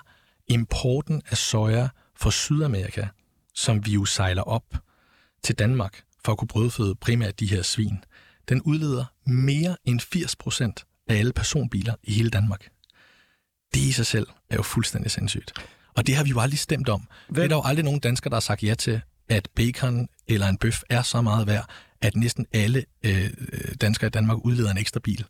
importen 0.49 1.23
af 1.31 1.37
soja 1.37 1.89
fra 2.17 2.31
Sydamerika, 2.31 3.07
som 3.55 3.87
vi 3.87 3.93
jo 3.93 4.05
sejler 4.05 4.43
op 4.43 4.65
til 5.43 5.55
Danmark 5.59 6.03
for 6.25 6.33
at 6.33 6.39
kunne 6.39 6.49
brødføde 6.49 6.95
primært 6.95 7.41
de 7.41 7.47
her 7.47 7.63
svin, 7.63 8.05
den 8.49 8.63
udleder 8.63 9.05
mere 9.27 9.77
end 9.85 10.01
80 10.01 10.37
procent 10.37 10.85
af 11.09 11.17
alle 11.17 11.33
personbiler 11.33 11.95
i 12.03 12.13
hele 12.13 12.31
Danmark. 12.31 12.69
Det 13.75 13.81
i 13.81 13.93
sig 13.93 14.07
selv 14.07 14.27
er 14.51 14.57
jo 14.57 14.63
fuldstændig 14.63 15.11
sindssygt. 15.11 15.53
Og 15.97 16.07
det 16.07 16.17
har 16.17 16.25
vi 16.25 16.31
jo 16.31 16.41
aldrig 16.41 16.59
stemt 16.59 16.89
om. 16.89 17.09
Hvem? 17.29 17.35
Det 17.35 17.45
er 17.45 17.49
der 17.49 17.57
jo 17.57 17.63
aldrig 17.65 17.85
nogen 17.85 18.01
danskere, 18.01 18.31
der 18.31 18.37
har 18.37 18.41
sagt 18.41 18.63
ja 18.63 18.75
til, 18.75 19.01
at 19.29 19.49
bacon 19.55 20.09
eller 20.29 20.47
en 20.47 20.59
bøf 20.59 20.83
er 20.91 21.03
så 21.03 21.23
meget 21.23 21.47
værd, 21.47 21.71
at 22.01 22.17
næsten 22.17 22.47
alle 22.53 22.85
øh, 23.03 23.31
danskere 23.81 24.07
i 24.07 24.11
Danmark 24.11 24.39
udleder 24.45 24.71
en 24.71 24.79
ekstra 24.79 25.01
bil, 25.01 25.25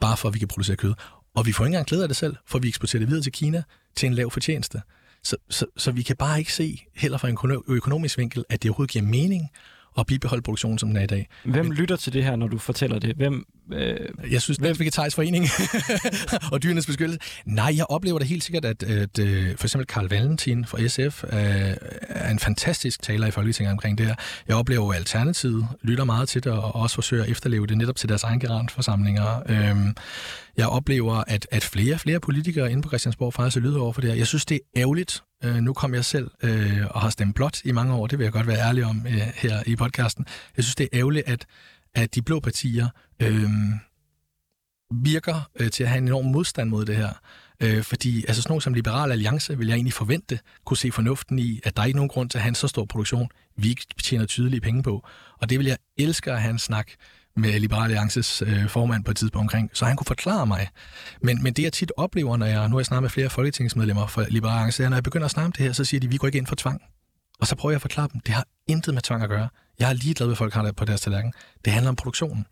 bare 0.00 0.16
for 0.16 0.28
at 0.28 0.34
vi 0.34 0.38
kan 0.38 0.48
producere 0.48 0.76
kød. 0.76 0.94
Og 1.34 1.46
vi 1.46 1.52
får 1.52 1.64
ikke 1.64 1.68
engang 1.68 1.86
glæde 1.86 2.02
af 2.02 2.08
det 2.08 2.16
selv, 2.16 2.36
for 2.46 2.58
vi 2.58 2.68
eksporterer 2.68 3.00
det 3.00 3.08
videre 3.08 3.22
til 3.22 3.32
Kina 3.32 3.62
til 3.96 4.06
en 4.06 4.14
lav 4.14 4.30
fortjeneste. 4.30 4.82
Så, 5.22 5.36
så, 5.50 5.66
så 5.76 5.90
vi 5.90 6.02
kan 6.02 6.16
bare 6.16 6.38
ikke 6.38 6.52
se, 6.52 6.86
heller 6.96 7.18
fra 7.18 7.28
en 7.28 7.62
økonomisk 7.68 8.18
vinkel, 8.18 8.44
at 8.48 8.62
det 8.62 8.70
overhovedet 8.70 8.92
giver 8.92 9.04
mening 9.04 9.50
at 9.98 10.06
bibeholde 10.06 10.42
produktionen, 10.42 10.78
som 10.78 10.88
den 10.88 10.96
er 10.96 11.02
i 11.02 11.06
dag. 11.06 11.28
Hvem 11.44 11.70
lytter 11.70 11.96
til 11.96 12.12
det 12.12 12.24
her, 12.24 12.36
når 12.36 12.48
du 12.48 12.58
fortæller 12.58 12.98
det? 12.98 13.16
Hvem, 13.16 13.46
øh, 13.72 13.96
jeg 14.30 14.42
synes, 14.42 14.58
hvem 14.58 14.78
Vegetarisk 14.78 15.16
Forening 15.16 15.46
og 16.52 16.62
Dyrenes 16.62 16.86
Beskyttelse. 16.86 17.20
Nej, 17.46 17.72
jeg 17.76 17.86
oplever 17.88 18.18
det 18.18 18.28
helt 18.28 18.44
sikkert, 18.44 18.64
at, 18.64 18.82
at, 18.82 19.18
øh, 19.18 19.56
for 19.56 19.66
eksempel 19.66 19.86
Karl 19.86 20.08
Valentin 20.08 20.64
fra 20.64 20.88
SF 20.88 21.24
er, 21.28 21.74
er 22.08 22.30
en 22.30 22.38
fantastisk 22.38 23.02
taler 23.02 23.26
i 23.26 23.30
Folketinget 23.30 23.72
omkring 23.72 23.98
det 23.98 24.06
her. 24.06 24.14
Jeg 24.48 24.56
oplever, 24.56 24.90
at 24.90 24.96
Alternativet 24.96 25.66
lytter 25.82 26.04
meget 26.04 26.28
til 26.28 26.44
det, 26.44 26.52
og 26.52 26.74
også 26.74 26.94
forsøger 26.94 27.24
at 27.24 27.30
efterleve 27.30 27.66
det 27.66 27.78
netop 27.78 27.96
til 27.96 28.08
deres 28.08 28.22
egen 28.22 28.40
garantforsamlinger. 28.40 29.42
Øhm, 29.48 29.96
jeg 30.56 30.68
oplever, 30.68 31.24
at, 31.26 31.46
at 31.50 31.64
flere 31.64 31.94
og 31.94 32.00
flere 32.00 32.20
politikere 32.20 32.72
inde 32.72 32.82
på 32.82 32.88
Christiansborg 32.88 33.34
faktisk 33.34 33.56
lyder 33.56 33.80
over 33.80 33.92
for 33.92 34.00
det 34.00 34.10
her. 34.10 34.16
Jeg 34.16 34.26
synes, 34.26 34.46
det 34.46 34.54
er 34.54 34.80
ærgerligt, 34.80 35.22
Øh, 35.44 35.56
nu 35.56 35.72
kom 35.72 35.94
jeg 35.94 36.04
selv 36.04 36.30
øh, 36.42 36.86
og 36.90 37.00
har 37.00 37.10
stemt 37.10 37.34
blot 37.34 37.64
i 37.64 37.72
mange 37.72 37.94
år, 37.94 38.06
det 38.06 38.18
vil 38.18 38.24
jeg 38.24 38.32
godt 38.32 38.46
være 38.46 38.58
ærlig 38.68 38.84
om 38.84 39.06
øh, 39.06 39.12
her 39.34 39.62
i 39.66 39.76
podcasten. 39.76 40.26
Jeg 40.56 40.64
synes, 40.64 40.74
det 40.74 40.88
er 40.92 40.98
ærgerligt, 40.98 41.28
at, 41.28 41.46
at 41.94 42.14
de 42.14 42.22
blå 42.22 42.40
partier 42.40 42.88
øh, 43.22 43.50
virker 44.90 45.50
øh, 45.60 45.70
til 45.70 45.82
at 45.82 45.88
have 45.88 45.98
en 45.98 46.08
enorm 46.08 46.24
modstand 46.24 46.70
mod 46.70 46.84
det 46.84 46.96
her. 46.96 47.12
Øh, 47.60 47.82
fordi 47.82 48.24
altså 48.28 48.42
sådan 48.42 48.50
noget 48.50 48.62
som 48.62 48.74
Liberal 48.74 49.12
Alliance 49.12 49.58
vil 49.58 49.66
jeg 49.66 49.74
egentlig 49.74 49.92
forvente 49.92 50.38
kunne 50.64 50.76
se 50.76 50.92
fornuften 50.92 51.38
i, 51.38 51.60
at 51.64 51.76
der 51.76 51.82
er 51.82 51.86
ikke 51.86 51.96
nogen 51.96 52.08
grund 52.08 52.30
til 52.30 52.38
at 52.38 52.42
have 52.42 52.48
en 52.48 52.54
så 52.54 52.68
stor 52.68 52.84
produktion, 52.84 53.28
vi 53.56 53.68
ikke 53.68 53.86
tjener 54.02 54.26
tydelige 54.26 54.60
penge 54.60 54.82
på. 54.82 55.06
Og 55.38 55.50
det 55.50 55.58
vil 55.58 55.66
jeg 55.66 55.76
elske 55.96 56.32
at 56.32 56.40
have 56.40 56.50
en 56.50 56.58
snak 56.58 56.90
med 57.36 57.60
Liberal 57.60 57.82
Alliances 57.82 58.42
øh, 58.46 58.68
formand 58.68 59.04
på 59.04 59.10
et 59.10 59.16
tidspunkt 59.16 59.44
omkring, 59.44 59.70
så 59.72 59.84
han 59.84 59.96
kunne 59.96 60.06
forklare 60.06 60.46
mig. 60.46 60.68
Men, 61.22 61.42
men 61.42 61.52
det 61.52 61.62
jeg 61.62 61.72
tit 61.72 61.92
oplever, 61.96 62.36
når 62.36 62.46
jeg 62.46 62.68
nu 62.68 62.76
har 62.76 62.82
snakket 62.82 63.02
med 63.02 63.10
flere 63.10 63.30
folketingsmedlemmer 63.30 64.06
for 64.06 64.26
Liberal 64.28 64.52
Alliance, 64.52 64.84
er, 64.84 64.88
når 64.88 64.96
jeg 64.96 65.04
begynder 65.04 65.24
at 65.24 65.30
snakke 65.30 65.46
om 65.46 65.52
det 65.52 65.64
her, 65.64 65.72
så 65.72 65.84
siger 65.84 66.00
de, 66.00 66.08
vi 66.10 66.16
går 66.16 66.26
ikke 66.28 66.38
ind 66.38 66.46
for 66.46 66.56
tvang. 66.56 66.82
Og 67.40 67.46
så 67.46 67.56
prøver 67.56 67.70
jeg 67.70 67.76
at 67.76 67.82
forklare 67.82 68.08
dem, 68.12 68.20
det 68.20 68.34
har 68.34 68.46
intet 68.66 68.94
med 68.94 69.02
tvang 69.02 69.22
at 69.22 69.28
gøre. 69.28 69.48
Jeg 69.78 69.88
er 69.88 69.92
ligeglad 69.92 70.28
med, 70.28 70.36
folk 70.36 70.54
har 70.54 70.62
det 70.62 70.76
på 70.76 70.84
deres 70.84 71.00
tallerken. 71.00 71.32
Det 71.64 71.72
handler 71.72 71.88
om 71.88 71.96
produktionen. 71.96 72.46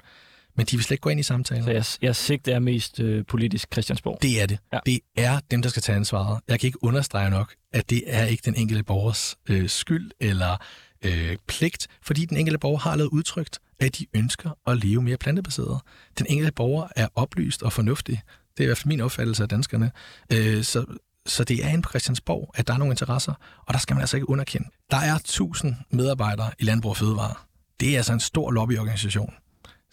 Men 0.57 0.67
de 0.67 0.77
vil 0.77 0.85
slet 0.85 0.95
ikke 0.95 1.03
gå 1.03 1.09
ind 1.09 1.21
i 1.21 1.23
samtalen. 1.23 1.65
Så 1.65 1.71
jeg, 1.71 1.85
jeg 2.03 2.17
sigter 2.17 2.55
er 2.55 2.59
mest 2.59 3.01
øh, 3.01 3.25
politisk 3.29 3.69
Christiansborg? 3.73 4.19
Det 4.23 4.43
er 4.43 4.47
det. 4.47 4.59
Ja. 4.73 4.79
Det 4.87 5.01
er 5.17 5.41
dem, 5.51 5.63
der 5.63 5.69
skal 5.69 5.83
tage 5.83 5.97
ansvaret. 5.97 6.41
Jeg 6.49 6.61
kan 6.61 6.67
ikke 6.67 6.85
understrege 6.85 7.31
nok, 7.31 7.55
at 7.73 7.91
det 7.91 8.03
er 8.07 8.25
ikke 8.25 8.43
den 8.45 8.55
enkelte 8.55 8.85
borgers 8.85 9.37
øh, 9.49 9.69
skyld 9.69 10.11
eller 10.21 10.57
øh, 11.05 11.37
pligt, 11.47 11.87
fordi 12.03 12.25
den 12.25 12.37
enkelte 12.37 12.59
borger 12.59 12.79
har 12.79 12.97
lavet 12.97 13.11
udtrykt, 13.11 13.59
at 13.81 13.99
de 13.99 14.07
ønsker 14.15 14.51
at 14.67 14.85
leve 14.85 15.03
mere 15.03 15.17
plantebaseret. 15.17 15.81
Den 16.19 16.27
enkelte 16.29 16.53
borger 16.53 16.89
er 16.97 17.09
oplyst 17.15 17.63
og 17.63 17.73
fornuftig. 17.73 18.23
Det 18.57 18.61
er 18.61 18.65
i 18.65 18.67
hvert 18.67 18.79
fald 18.79 18.89
min 18.89 19.01
opfattelse 19.01 19.43
af 19.43 19.49
danskerne. 19.49 19.93
Øh, 20.33 20.65
så, 20.65 20.85
så 21.27 21.45
det 21.45 21.65
er 21.65 21.69
inde 21.69 21.83
på 21.83 21.89
Christiansborg, 21.89 22.51
at 22.55 22.67
der 22.67 22.75
er 22.75 22.79
nogle 22.79 22.93
interesser, 22.93 23.35
og 23.67 23.75
der 23.75 23.81
skal 23.81 23.95
man 23.95 24.01
altså 24.01 24.17
ikke 24.17 24.29
underkende. 24.29 24.69
Der 24.91 24.97
er 24.97 25.15
1000 25.15 25.75
medarbejdere 25.91 26.51
i 26.59 26.65
Landbrug 26.65 26.91
og 26.91 26.97
Fødevare. 26.97 27.35
Det 27.81 27.93
er 27.93 27.97
altså 27.97 28.13
en 28.13 28.21
stor 28.21 28.51
lobbyorganisation. 28.51 29.35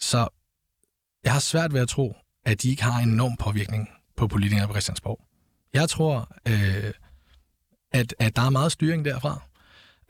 Så 0.00 0.28
jeg 1.24 1.32
har 1.32 1.40
svært 1.40 1.72
ved 1.72 1.80
at 1.80 1.88
tro, 1.88 2.16
at 2.44 2.62
de 2.62 2.70
ikke 2.70 2.82
har 2.82 3.00
en 3.00 3.08
enorm 3.08 3.36
påvirkning 3.36 3.88
på 4.16 4.26
politikere 4.26 4.66
på 4.66 4.72
Christiansborg. 4.72 5.20
Jeg 5.74 5.88
tror, 5.88 6.28
øh, 6.48 6.92
at, 7.92 8.14
at 8.18 8.36
der 8.36 8.42
er 8.42 8.50
meget 8.50 8.72
styring 8.72 9.04
derfra. 9.04 9.42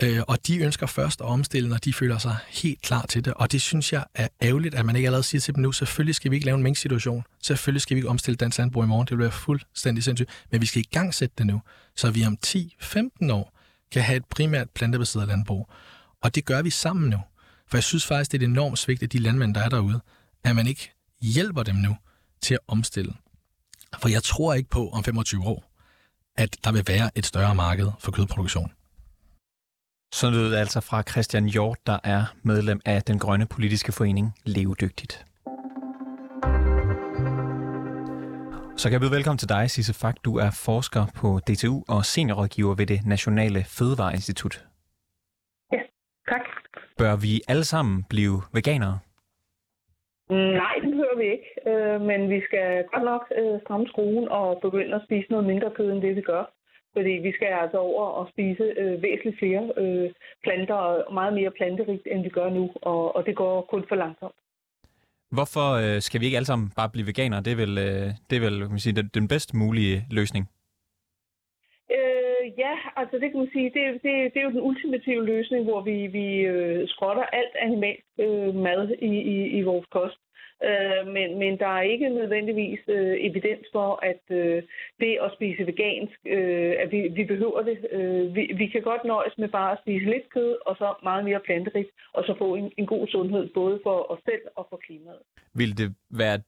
Øh, 0.03 0.23
og 0.29 0.47
de 0.47 0.59
ønsker 0.59 0.87
først 0.87 1.21
at 1.21 1.27
omstille, 1.27 1.69
når 1.69 1.77
de 1.77 1.93
føler 1.93 2.19
sig 2.19 2.37
helt 2.49 2.83
klar 2.83 3.07
til 3.07 3.25
det. 3.25 3.35
Og 3.35 3.53
det 3.53 3.62
synes 3.62 3.93
jeg 3.93 4.05
er 4.15 4.29
ærgerligt, 4.43 4.75
at 4.75 4.87
man 4.87 4.97
ikke 4.97 5.07
allerede 5.07 5.23
siger 5.23 5.41
til 5.41 5.55
dem 5.55 5.62
nu, 5.62 5.73
selvfølgelig 5.73 6.15
skal 6.15 6.31
vi 6.31 6.37
ikke 6.37 6.47
lave 6.47 6.57
en 6.57 6.62
mængdsituation. 6.62 7.25
Selvfølgelig 7.43 7.83
skal 7.83 7.95
vi 7.95 7.99
ikke 7.99 8.09
omstille 8.09 8.37
dansk 8.37 8.59
landbrug 8.59 8.85
i 8.85 8.87
morgen. 8.87 9.07
Det 9.07 9.17
vil 9.17 9.23
være 9.23 9.33
fuldstændig 9.33 10.05
sindssygt. 10.05 10.31
Men 10.51 10.61
vi 10.61 10.67
skal 10.67 10.81
i 10.81 10.88
gang 10.91 11.15
sætte 11.15 11.35
det 11.38 11.47
nu, 11.47 11.62
så 11.97 12.11
vi 12.11 12.25
om 12.25 12.38
10-15 12.47 13.33
år 13.33 13.59
kan 13.93 14.03
have 14.03 14.17
et 14.17 14.25
primært 14.25 14.71
plantebaseret 14.71 15.29
landbrug. 15.29 15.71
Og 16.23 16.35
det 16.35 16.45
gør 16.45 16.62
vi 16.62 16.71
sammen 16.71 17.11
nu. 17.11 17.19
For 17.69 17.77
jeg 17.77 17.85
synes 17.85 18.07
faktisk, 18.07 18.33
det 18.33 18.43
er 18.43 18.47
et 18.47 18.51
enormt 18.51 18.79
svigt 18.79 19.03
af 19.03 19.09
de 19.09 19.19
landmænd, 19.19 19.55
der 19.55 19.61
er 19.61 19.69
derude, 19.69 20.01
at 20.45 20.57
man 20.57 20.67
ikke 20.67 20.93
hjælper 21.23 21.62
dem 21.62 21.75
nu 21.75 21.97
til 22.43 22.55
at 22.55 22.61
omstille. 22.69 23.15
For 24.01 24.09
jeg 24.09 24.23
tror 24.23 24.55
ikke 24.55 24.71
på 24.71 24.91
om 24.91 25.05
25 25.05 25.45
år, 25.45 25.73
at 26.37 26.57
der 26.65 26.73
vil 26.73 26.85
være 26.87 27.11
et 27.15 27.27
større 27.27 27.55
marked 27.55 27.88
for 27.99 28.12
kødproduktion. 28.12 28.73
Så 30.18 30.27
lød 30.31 30.46
det 30.53 30.59
altså 30.64 30.81
fra 30.88 31.03
Christian 31.11 31.44
Hjort, 31.55 31.79
der 31.87 31.98
er 32.05 32.22
medlem 32.44 32.81
af 32.87 33.03
den 33.03 33.18
grønne 33.18 33.46
politiske 33.55 33.92
forening 33.98 34.27
Levedygtigt. 34.57 35.12
Så 38.81 38.85
kan 38.88 38.92
jeg 38.92 39.01
byde 39.01 39.16
velkommen 39.18 39.38
til 39.38 39.48
dig, 39.48 39.70
Sisse 39.70 39.94
Fak. 40.01 40.16
Du 40.25 40.33
er 40.44 40.51
forsker 40.66 41.05
på 41.20 41.29
DTU 41.46 41.77
og 41.94 42.01
seniorrådgiver 42.05 42.75
ved 42.81 42.87
det 42.87 43.01
Nationale 43.07 43.61
Fødevareinstitut. 43.77 44.55
Ja, 45.72 45.83
tak. 46.31 46.44
Bør 46.98 47.14
vi 47.25 47.33
alle 47.48 47.64
sammen 47.72 48.05
blive 48.12 48.37
veganere? 48.59 48.98
Nej, 50.62 50.75
det 50.83 50.90
behøver 50.94 51.16
vi 51.22 51.27
ikke. 51.37 51.48
Øh, 51.70 52.01
men 52.09 52.20
vi 52.35 52.40
skal 52.46 52.85
godt 52.92 53.05
nok 53.05 53.22
øh, 53.38 53.61
stramme 53.64 53.87
skruen 53.92 54.29
og 54.29 54.59
begynde 54.62 54.94
at 54.94 55.03
spise 55.07 55.31
noget 55.31 55.46
mindre 55.46 55.70
kød 55.77 55.92
end 55.92 56.03
det, 56.03 56.16
vi 56.16 56.20
gør. 56.33 56.44
Fordi 56.96 57.11
vi 57.26 57.33
skal 57.33 57.46
altså 57.62 57.78
over 57.78 58.05
og 58.07 58.28
spise 58.33 58.64
øh, 58.83 59.02
væsentligt 59.02 59.38
flere 59.38 59.64
øh, 59.83 60.11
planter 60.44 60.74
og 60.74 61.14
meget 61.14 61.35
mere 61.35 61.50
planterigt, 61.50 62.07
end 62.12 62.22
vi 62.22 62.28
gør 62.28 62.48
nu, 62.50 62.70
og, 62.83 63.16
og 63.16 63.26
det 63.26 63.37
går 63.37 63.66
kun 63.70 63.85
for 63.88 63.96
langsomt. 63.96 64.35
Hvorfor 65.31 65.68
øh, 65.83 66.00
skal 66.00 66.20
vi 66.20 66.24
ikke 66.26 66.37
alle 66.37 66.46
sammen 66.46 66.72
bare 66.76 66.90
blive 66.90 67.07
veganere? 67.07 67.42
Det 67.42 67.52
er 67.52 67.57
vel, 67.57 67.78
øh, 67.78 68.09
det 68.31 68.37
er 68.37 68.40
vel 68.40 68.59
kan 68.61 68.70
man 68.70 68.78
sige, 68.78 68.96
den, 68.96 69.11
den 69.14 69.28
bedst 69.28 69.55
mulige 69.55 70.07
løsning? 70.11 70.48
Altså 72.96 73.18
det 73.18 73.31
kan 73.31 73.40
man 73.40 73.50
sige, 73.52 73.70
det, 73.76 73.85
det, 74.05 74.12
det 74.33 74.38
er 74.40 74.48
jo 74.48 74.57
den 74.57 74.66
ultimative 74.70 75.26
løsning, 75.26 75.64
hvor 75.64 75.81
vi, 75.81 76.07
vi 76.07 76.26
øh, 76.52 76.88
skrotter 76.88 77.22
alt 77.22 77.55
animalsk 77.61 78.07
øh, 78.18 78.55
mad 78.55 78.88
i, 79.11 79.12
i, 79.35 79.37
i 79.59 79.62
vores 79.62 79.87
kost. 79.90 80.18
Øh, 80.68 81.07
men, 81.16 81.28
men 81.38 81.59
der 81.59 81.70
er 81.78 81.83
ikke 81.83 82.09
nødvendigvis 82.09 82.81
øh, 82.88 83.16
evidens 83.28 83.66
for, 83.72 83.90
at 84.11 84.22
øh, 84.31 84.62
det 85.00 85.18
at 85.24 85.33
spise 85.37 85.66
vegansk, 85.66 86.18
øh, 86.26 86.74
at 86.83 86.92
vi, 86.92 87.00
vi 87.18 87.24
behøver 87.24 87.62
det. 87.62 87.78
Øh, 87.92 88.35
vi, 88.37 88.42
vi 88.61 88.66
kan 88.66 88.83
godt 88.83 89.05
nøjes 89.05 89.38
med 89.38 89.48
bare 89.48 89.72
at 89.72 89.78
spise 89.83 90.05
lidt 90.05 90.31
kød, 90.35 90.57
og 90.66 90.76
så 90.76 90.94
meget 91.02 91.24
mere 91.24 91.40
planterigt, 91.46 91.90
og 92.12 92.24
så 92.26 92.35
få 92.38 92.55
en, 92.55 92.72
en 92.78 92.87
god 92.87 93.07
sundhed, 93.09 93.48
både 93.55 93.81
for 93.83 94.12
os 94.12 94.20
selv 94.24 94.44
og 94.57 94.66
for 94.70 94.76
klimaet. 94.87 95.22
Vil 95.55 95.78
det 95.78 95.94
være 96.11 96.38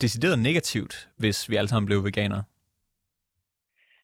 decideret 0.00 0.38
negativt, 0.38 1.08
hvis 1.18 1.50
vi 1.50 1.56
alle 1.56 1.68
sammen 1.68 1.86
blev 1.86 2.04
veganere? 2.04 2.42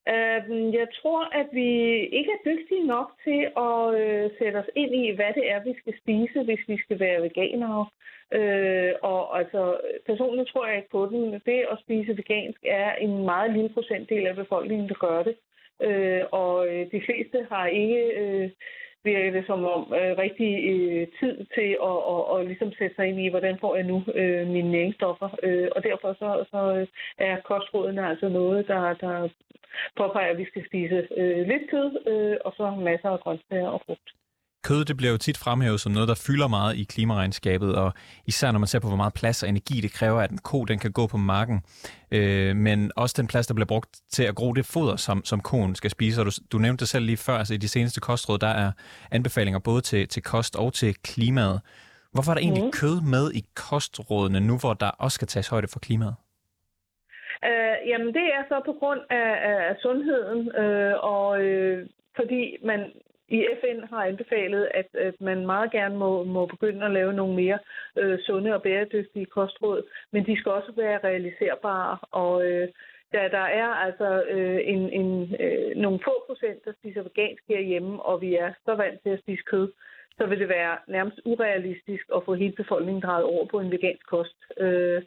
Øh, 0.09 0.75
jeg 0.75 0.89
tror, 1.01 1.23
at 1.41 1.49
vi 1.53 1.71
ikke 2.19 2.31
er 2.33 2.45
dygtige 2.51 2.87
nok 2.87 3.09
til 3.25 3.41
at 3.67 3.95
øh, 4.01 4.31
sætte 4.39 4.57
os 4.57 4.71
ind 4.77 4.95
i, 4.95 5.11
hvad 5.11 5.33
det 5.35 5.51
er, 5.51 5.65
vi 5.65 5.75
skal 5.81 5.95
spise, 6.03 6.43
hvis 6.43 6.65
vi 6.69 6.77
skal 6.85 7.01
være 7.01 7.23
veganere. 7.23 7.87
Øh, 8.33 8.93
og 9.03 9.39
altså, 9.39 9.77
personligt 10.07 10.49
tror 10.49 10.67
jeg 10.67 10.77
ikke 10.77 10.91
på 10.91 11.07
den. 11.07 11.33
Det 11.47 11.61
at 11.73 11.79
spise 11.81 12.17
vegansk 12.17 12.61
er 12.65 12.95
en 12.95 13.25
meget 13.25 13.53
lille 13.53 13.69
procentdel 13.69 14.27
af 14.27 14.37
befolkningen, 14.37 14.89
der 14.89 14.95
gør 14.95 15.23
det. 15.23 15.37
Øh, 15.83 16.23
og 16.33 16.69
øh, 16.69 16.91
de 16.93 17.03
fleste 17.07 17.47
har 17.51 17.67
ikke 17.67 18.03
øh, 18.23 18.51
virker 19.05 19.31
det 19.31 19.47
som 19.47 19.65
om 19.65 19.83
øh, 19.99 20.19
rigtig 20.19 20.53
øh, 20.73 21.07
tid 21.21 21.47
til 21.55 21.71
at 21.71 21.79
og, 22.13 22.31
og 22.31 22.45
ligesom 22.45 22.73
sætte 22.73 22.97
sig 22.97 23.09
ind 23.09 23.21
i, 23.21 23.29
hvordan 23.29 23.59
får 23.61 23.77
jeg 23.77 23.85
nu 23.85 24.05
øh, 24.15 24.47
mine 24.47 24.71
næringsstoffer. 24.71 25.29
Øh, 25.43 25.69
og 25.77 25.83
derfor 25.83 26.13
så, 26.13 26.45
så 26.51 26.61
øh, 26.77 26.87
er 27.19 27.37
kostrådene 27.41 28.09
altså 28.09 28.29
noget, 28.29 28.69
der, 28.69 28.95
der 28.95 29.29
påpeger, 29.97 30.31
at 30.33 30.39
vi 30.43 30.47
skal 30.51 30.63
spise 30.71 30.99
øh, 31.21 31.41
lidt 31.51 31.65
kød, 31.73 31.89
øh, 32.11 32.37
og 32.47 32.53
så 32.57 32.65
masser 32.89 33.11
af 33.11 33.21
grøntsager 33.25 33.69
og 33.69 33.81
frugt. 33.87 34.09
Kød 34.65 34.85
det 34.85 34.97
bliver 34.97 35.13
jo 35.13 35.19
tit 35.19 35.39
fremhævet 35.39 35.81
som 35.81 35.93
noget, 35.93 36.09
der 36.09 36.15
fylder 36.27 36.49
meget 36.49 36.77
i 36.77 36.85
klimaregnskabet, 36.85 37.75
og 37.75 37.93
især 38.27 38.53
når 38.53 38.59
man 38.59 38.67
ser 38.67 38.79
på, 38.79 38.89
hvor 38.89 38.97
meget 38.97 39.15
plads 39.15 39.43
og 39.43 39.49
energi 39.49 39.81
det 39.81 39.93
kræver, 39.93 40.21
at 40.21 40.31
en 40.31 40.39
ko 40.39 40.65
den 40.65 40.79
kan 40.79 40.93
gå 40.93 41.07
på 41.07 41.17
marken. 41.17 41.63
Øh, 42.11 42.57
men 42.57 42.93
også 42.97 43.15
den 43.19 43.27
plads, 43.27 43.47
der 43.47 43.55
bliver 43.55 43.67
brugt 43.67 44.01
til 44.11 44.23
at 44.23 44.35
gro 44.35 44.53
det 44.53 44.67
foder, 44.67 44.97
som, 44.97 45.25
som 45.25 45.41
koen 45.41 45.75
skal 45.75 45.91
spise. 45.91 46.21
Og 46.21 46.27
du, 46.27 46.31
du 46.53 46.59
nævnte 46.59 46.81
det 46.81 46.89
selv 46.89 47.05
lige 47.05 47.17
før, 47.17 47.39
altså 47.39 47.55
i 47.55 47.57
de 47.57 47.69
seneste 47.69 48.01
kostråd, 48.01 48.39
der 48.39 48.47
er 48.47 48.73
anbefalinger 49.11 49.59
både 49.59 49.81
til, 49.81 50.09
til 50.09 50.23
kost 50.23 50.57
og 50.57 50.73
til 50.73 50.95
klimaet. 50.95 51.61
Hvorfor 52.13 52.31
er 52.33 52.35
der 52.35 52.43
egentlig 52.43 52.65
mm. 52.65 52.73
kød 52.73 53.01
med 53.01 53.33
i 53.33 53.45
kostrådene 53.55 54.41
nu, 54.41 54.59
hvor 54.59 54.75
der 54.75 54.89
også 54.89 55.15
skal 55.15 55.29
tages 55.29 55.49
højde 55.49 55.69
for 55.69 55.79
klimaet? 55.79 56.15
Øh, 57.45 57.89
jamen 57.89 58.15
det 58.15 58.27
er 58.37 58.43
så 58.49 58.63
på 58.65 58.73
grund 58.73 59.01
af, 59.11 59.31
af 59.71 59.77
sundheden, 59.83 60.57
øh, 60.57 60.95
og 61.03 61.43
øh, 61.43 61.87
fordi 62.17 62.57
man 62.63 62.93
i 63.29 63.47
FN 63.61 63.79
har 63.91 64.05
anbefalet, 64.05 64.69
at, 64.75 64.89
at 64.95 65.21
man 65.21 65.47
meget 65.47 65.71
gerne 65.73 65.97
må, 65.97 66.25
må 66.25 66.47
begynde 66.47 66.85
at 66.87 66.93
lave 66.93 67.13
nogle 67.13 67.35
mere 67.35 67.59
øh, 67.99 68.19
sunde 68.27 68.55
og 68.55 68.63
bæredygtige 68.63 69.27
kostråd, 69.27 69.83
men 70.11 70.27
de 70.27 70.37
skal 70.37 70.53
også 70.53 70.73
være 70.77 70.99
realiserbare. 71.05 71.99
Og 72.11 72.47
øh, 72.47 72.69
da 73.13 73.29
der 73.29 73.47
er 73.63 73.69
altså 73.87 74.23
øh, 74.31 74.61
en, 74.65 74.91
en, 75.01 75.37
øh, 75.41 75.77
nogle 75.77 76.01
få 76.05 76.25
procent, 76.27 76.65
der 76.65 76.73
spiser 76.73 77.03
vegansk 77.03 77.43
herhjemme, 77.49 78.03
og 78.03 78.21
vi 78.21 78.35
er 78.35 78.53
så 78.65 78.75
vant 78.75 79.03
til 79.03 79.11
at 79.11 79.21
spise 79.21 79.43
kød, 79.43 79.73
så 80.19 80.27
vil 80.27 80.41
det 80.41 80.49
være 80.49 80.77
nærmest 80.87 81.21
urealistisk 81.25 82.05
at 82.17 82.25
få 82.25 82.35
hele 82.35 82.53
befolkningen 82.53 83.03
drejet 83.03 83.25
over 83.25 83.47
på 83.47 83.61
en 83.61 83.71
vegansk 83.71 84.07
kost. 84.07 84.37
Øh, 84.59 85.03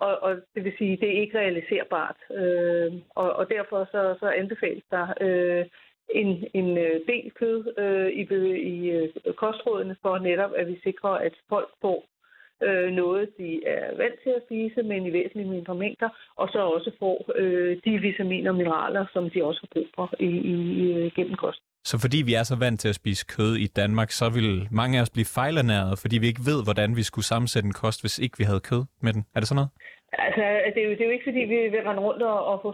og, 0.00 0.22
og 0.22 0.36
det 0.54 0.64
vil 0.64 0.72
sige, 0.78 0.96
det 0.96 1.08
er 1.08 1.20
ikke 1.20 1.38
realiserbart. 1.38 2.16
Øh, 2.30 2.92
og, 3.14 3.32
og 3.32 3.48
derfor 3.48 3.84
så, 3.84 4.16
så 4.20 4.26
anbefales 4.30 4.84
der 4.90 5.06
øh, 5.20 5.66
en, 6.14 6.44
en 6.54 6.78
øh, 6.78 7.00
del 7.06 7.30
kød 7.30 7.78
øh, 7.78 8.08
i, 8.08 8.22
i 8.74 8.90
øh, 8.90 9.34
kostrådene 9.34 9.96
for 10.02 10.18
netop, 10.18 10.52
at 10.56 10.66
vi 10.68 10.80
sikrer, 10.84 11.10
at 11.10 11.34
folk 11.48 11.68
får 11.80 12.04
øh, 12.62 12.90
noget, 12.92 13.28
de 13.38 13.66
er 13.66 13.96
vant 13.96 14.20
til 14.22 14.30
at 14.30 14.42
spise, 14.46 14.82
men 14.82 15.06
i 15.06 15.12
væsentligt 15.12 15.48
mindre 15.48 15.74
mængder, 15.74 16.08
og 16.36 16.48
så 16.48 16.58
også 16.58 16.90
får 16.98 17.30
øh, 17.34 17.76
de 17.84 17.98
vitaminer 17.98 18.50
og 18.50 18.56
mineraler, 18.56 19.06
som 19.12 19.30
de 19.30 19.44
også 19.44 19.60
har 19.60 19.68
brug 19.72 19.88
for 19.94 20.14
i, 20.20 20.26
i, 20.26 20.54
i, 20.82 21.10
gennem 21.10 21.34
kost. 21.34 21.62
Så 21.90 21.96
fordi 22.04 22.18
vi 22.28 22.34
er 22.40 22.44
så 22.50 22.56
vant 22.64 22.80
til 22.80 22.88
at 22.92 23.00
spise 23.02 23.26
kød 23.36 23.52
i 23.56 23.66
Danmark, 23.80 24.10
så 24.10 24.26
vil 24.36 24.50
mange 24.80 24.98
af 24.98 25.02
os 25.02 25.14
blive 25.16 25.32
fejlernæret, 25.38 25.94
fordi 26.02 26.16
vi 26.18 26.26
ikke 26.26 26.46
ved, 26.50 26.60
hvordan 26.66 26.90
vi 26.98 27.02
skulle 27.02 27.28
sammensætte 27.32 27.66
en 27.66 27.80
kost, 27.82 27.98
hvis 28.02 28.18
ikke 28.24 28.38
vi 28.40 28.44
havde 28.50 28.68
kød 28.70 28.82
med 29.04 29.12
den. 29.12 29.22
Er 29.34 29.40
det 29.40 29.48
sådan 29.48 29.60
noget? 29.60 29.72
Altså, 30.26 30.44
det 30.74 30.80
er, 30.82 30.88
jo, 30.88 30.92
det 30.96 31.02
er 31.02 31.10
jo 31.10 31.16
ikke, 31.16 31.28
fordi 31.30 31.42
vi 31.52 31.58
vil 31.74 31.86
rende 31.88 32.02
rundt 32.06 32.22
og, 32.22 32.40
og 32.50 32.56
få 32.64 32.70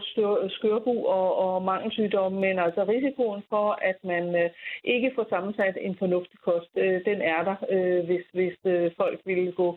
skørbu 0.57 0.95
og, 1.17 1.29
og 1.45 1.63
mangelsygdomme, 1.71 2.39
men 2.45 2.59
altså 2.65 2.81
risikoen 2.93 3.41
for, 3.49 3.67
at 3.89 3.97
man 4.03 4.25
øh, 4.41 4.49
ikke 4.83 5.11
får 5.15 5.25
sammensat 5.29 5.77
en 5.81 5.95
fornuftig 6.01 6.39
kost, 6.47 6.71
øh, 6.83 6.97
den 7.09 7.19
er 7.33 7.41
der, 7.49 7.57
øh, 7.75 8.05
hvis, 8.05 8.25
hvis 8.37 8.57
øh, 8.65 8.91
folk 8.97 9.19
ville 9.25 9.51
gå 9.51 9.69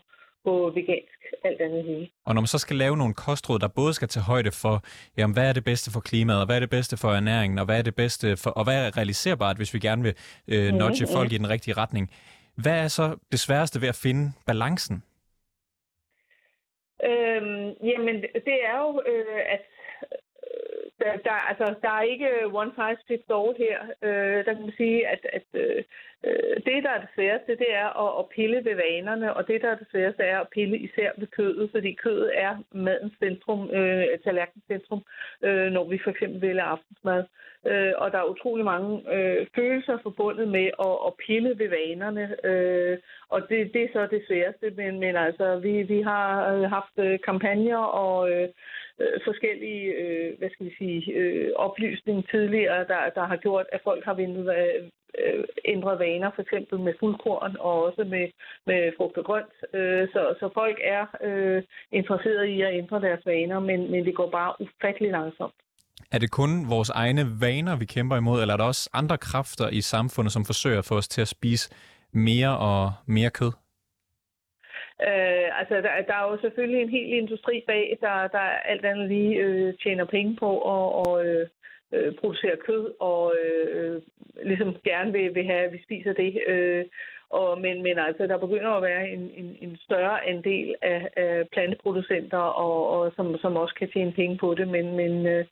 på 0.45 0.73
vegansk, 0.75 1.21
alt 1.45 1.61
andet 1.61 1.85
lige. 1.85 2.13
Og 2.27 2.35
når 2.35 2.41
man 2.41 2.47
så 2.47 2.59
skal 2.59 2.77
lave 2.77 2.97
nogle 2.97 3.15
kostråd, 3.15 3.59
der 3.59 3.69
både 3.69 3.95
skal 3.95 4.09
tage 4.09 4.25
højde 4.25 4.53
for, 4.53 4.83
jamen, 5.17 5.35
hvad 5.35 5.49
er 5.49 5.53
det 5.53 5.65
bedste 5.65 5.91
for 5.93 6.01
klimaet, 6.01 6.41
og 6.41 6.47
hvad 6.47 6.57
er 6.57 6.61
det 6.61 6.71
bedste 6.71 6.97
for 6.97 7.09
ernæringen, 7.09 7.59
og 7.59 7.65
hvad 7.65 7.79
er 7.79 7.83
det 7.83 7.95
bedste 7.95 8.37
for, 8.37 8.51
og 8.51 8.65
hvad 8.65 8.87
er 8.87 8.97
realiserbart, 8.97 9.57
hvis 9.57 9.75
vi 9.75 9.79
gerne 9.79 10.03
vil 10.03 10.15
øh, 10.49 10.73
nudge 10.73 11.05
mm-hmm. 11.05 11.17
folk 11.17 11.33
i 11.33 11.39
den 11.39 11.51
rigtige 11.51 11.75
retning. 11.77 12.11
Hvad 12.63 12.79
er 12.85 12.89
så 12.89 13.17
det 13.33 13.41
sværeste 13.41 13.81
ved 13.81 13.89
at 13.89 14.01
finde 14.05 14.33
balancen? 14.47 15.03
Øhm, 17.09 17.67
jamen, 17.91 18.17
det 18.49 18.59
er 18.71 18.79
jo, 18.85 19.03
øh, 19.13 19.41
at 19.55 19.67
der, 21.01 21.17
der, 21.27 21.37
altså, 21.51 21.75
der 21.83 21.91
er 21.99 22.03
ikke 22.03 22.29
øh, 22.29 22.55
one 22.55 22.73
size 22.77 23.03
fits 23.09 23.31
all 23.39 23.55
her. 23.65 23.79
Øh, 24.03 24.45
der 24.45 24.53
kan 24.53 24.63
man 24.63 24.77
sige, 24.77 25.09
at, 25.09 25.23
at 25.33 25.47
øh, 25.55 25.85
øh, 26.27 26.57
det, 26.67 26.85
der 26.85 26.91
er 26.91 27.01
det 27.01 27.15
sværeste, 27.15 27.53
det 27.63 27.71
er 27.83 27.89
at, 28.05 28.11
at 28.21 28.29
pille 28.37 28.65
ved 28.65 28.75
vanerne, 28.75 29.35
og 29.37 29.49
det, 29.49 29.63
der 29.63 29.71
er 29.71 29.79
det 29.79 29.87
sværeste, 29.91 30.23
er 30.23 30.39
at 30.41 30.49
pille 30.49 30.79
især 30.79 31.11
ved 31.17 31.27
kødet, 31.27 31.71
fordi 31.71 31.93
kødet 31.93 32.31
er 32.35 32.53
madens 32.73 33.15
centrum, 33.19 33.71
øh, 33.71 34.05
tallerkenens 34.25 34.67
centrum, 34.67 35.03
øh, 35.43 35.71
når 35.73 35.85
vi 35.85 35.99
for 36.05 36.11
eksempel 36.11 36.41
vælger 36.41 36.65
aftensmad. 36.65 37.25
Øh, 37.67 37.93
og 37.97 38.13
der 38.13 38.19
er 38.19 38.33
utrolig 38.35 38.65
mange 38.65 39.15
øh, 39.15 39.47
følelser 39.55 39.99
forbundet 40.03 40.49
med 40.49 40.67
at, 40.87 40.97
at 41.07 41.13
pille 41.27 41.59
ved 41.59 41.69
vanerne, 41.69 42.47
øh, 42.47 42.99
og 43.29 43.41
det, 43.49 43.73
det 43.75 43.83
er 43.83 43.89
så 43.93 44.07
det 44.11 44.23
sværeste, 44.27 44.71
men, 44.71 45.01
men 45.01 45.17
altså, 45.17 45.59
vi, 45.59 45.83
vi 45.83 46.01
har 46.03 46.53
øh, 46.53 46.63
haft 46.63 47.23
kampagner 47.25 47.79
og 47.79 48.31
øh, 48.31 48.49
øh, 49.01 49.21
forskellige 49.25 49.85
øh, 50.03 50.39
hvad 50.39 50.51
skal 50.51 50.67
vi 50.67 50.75
sige, 50.79 51.13
øh, 51.13 51.51
oplysning 51.57 52.29
tidligere, 52.31 52.79
der, 52.93 53.03
der 53.15 53.25
har 53.27 53.37
gjort, 53.37 53.67
at 53.73 53.81
folk 53.85 54.05
har 54.05 54.15
vendt, 54.15 54.39
øh, 54.39 54.91
øh, 55.25 55.45
ændret 55.65 55.99
vaner, 55.99 56.31
for 56.35 56.43
eksempel 56.43 56.79
med 56.79 56.95
fuldkorn 57.01 57.57
og 57.61 57.85
også 57.87 58.05
med, 58.05 58.27
med 58.67 58.93
frugt 58.97 59.17
og 59.19 59.25
grønt. 59.25 59.55
Øh, 59.75 60.09
så, 60.13 60.35
så 60.41 60.51
folk 60.55 60.79
er 60.85 61.05
øh, 61.29 61.63
interesserede 61.93 62.49
i 62.51 62.61
at 62.63 62.75
ændre 62.75 63.01
deres 63.01 63.27
vaner, 63.27 63.61
men, 63.61 63.91
men 63.91 64.05
det 64.05 64.15
går 64.15 64.31
bare 64.31 64.55
ufattelig 64.61 65.11
langsomt. 65.11 65.55
Er 66.13 66.19
det 66.19 66.31
kun 66.31 66.51
vores 66.71 66.91
egne 66.91 67.23
vaner, 67.41 67.77
vi 67.77 67.85
kæmper 67.85 68.17
imod, 68.17 68.41
eller 68.41 68.55
er 68.55 68.59
der 68.59 68.65
også 68.65 68.91
andre 68.93 69.19
kræfter 69.19 69.69
i 69.69 69.81
samfundet, 69.81 70.33
som 70.33 70.45
forsøger 70.45 70.79
at 70.79 70.85
få 70.85 70.95
os 70.97 71.09
til 71.09 71.21
at 71.21 71.29
spise 71.29 71.71
mere 72.13 72.59
og 72.59 72.93
mere 73.07 73.31
kød? 73.31 73.53
Øh, 75.07 75.49
altså, 75.61 75.75
der, 75.75 75.93
der 76.09 76.15
er 76.15 76.31
jo 76.31 76.39
selvfølgelig 76.41 76.83
en 76.83 76.89
hel 76.89 77.13
industri 77.13 77.65
bag, 77.67 77.99
der, 78.01 78.29
der 78.29 78.39
alt 78.73 78.85
andet 78.85 79.09
lige 79.09 79.35
øh, 79.35 79.75
tjener 79.83 80.05
penge 80.05 80.37
på 80.37 80.51
at 80.75 81.07
og, 81.07 81.27
øh, 81.27 81.47
øh 81.93 82.15
producerer 82.15 82.15
producere 82.21 82.57
kød, 82.67 82.95
og 83.01 83.35
øh, 83.45 84.03
ligesom 84.43 84.77
gerne 84.85 85.13
vil, 85.13 85.35
vil 85.35 85.45
have, 85.45 85.65
at 85.67 85.73
vi 85.73 85.83
spiser 85.83 86.13
det. 86.13 86.41
Øh, 86.49 86.85
og, 87.31 87.61
men, 87.61 87.83
men 87.83 87.99
altså, 87.99 88.27
der 88.27 88.39
begynder 88.39 88.71
at 88.71 88.83
være 88.83 89.11
en, 89.11 89.31
en, 89.37 89.57
en 89.61 89.77
større 89.77 90.29
andel 90.29 90.75
af, 90.83 91.09
af 91.17 91.49
planteproducenter, 91.53 92.39
og, 92.39 92.89
og 92.91 93.13
som, 93.17 93.39
som 93.39 93.57
også 93.57 93.75
kan 93.75 93.91
tjene 93.93 94.13
penge 94.13 94.39
på 94.39 94.55
det, 94.55 94.69
men, 94.69 94.97
men 94.97 95.27
øh, 95.27 95.45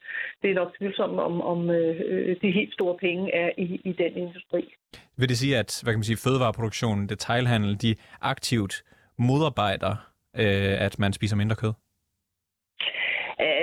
det 0.43 0.51
er 0.51 0.55
nok 0.55 0.79
tvivlsomt, 0.79 1.21
om, 1.21 1.41
om 1.41 1.71
øh, 1.71 2.37
de 2.43 2.51
helt 2.51 2.73
store 2.73 2.97
penge 2.97 3.35
er 3.35 3.51
i, 3.59 3.81
i 3.85 3.93
den 3.93 4.17
industri. 4.17 4.75
Vil 5.17 5.29
det 5.29 5.39
sige, 5.39 5.59
at 5.59 5.81
hvad 5.83 5.93
kan 5.93 5.99
man 5.99 6.05
sige, 6.05 6.25
fødevareproduktionen, 6.25 7.09
detailhandel, 7.09 7.83
de 7.83 7.95
aktivt 8.21 8.83
modarbejder, 9.19 9.91
øh, 10.37 10.81
at 10.81 10.99
man 10.99 11.13
spiser 11.13 11.37
mindre 11.37 11.57
kød? 11.57 11.73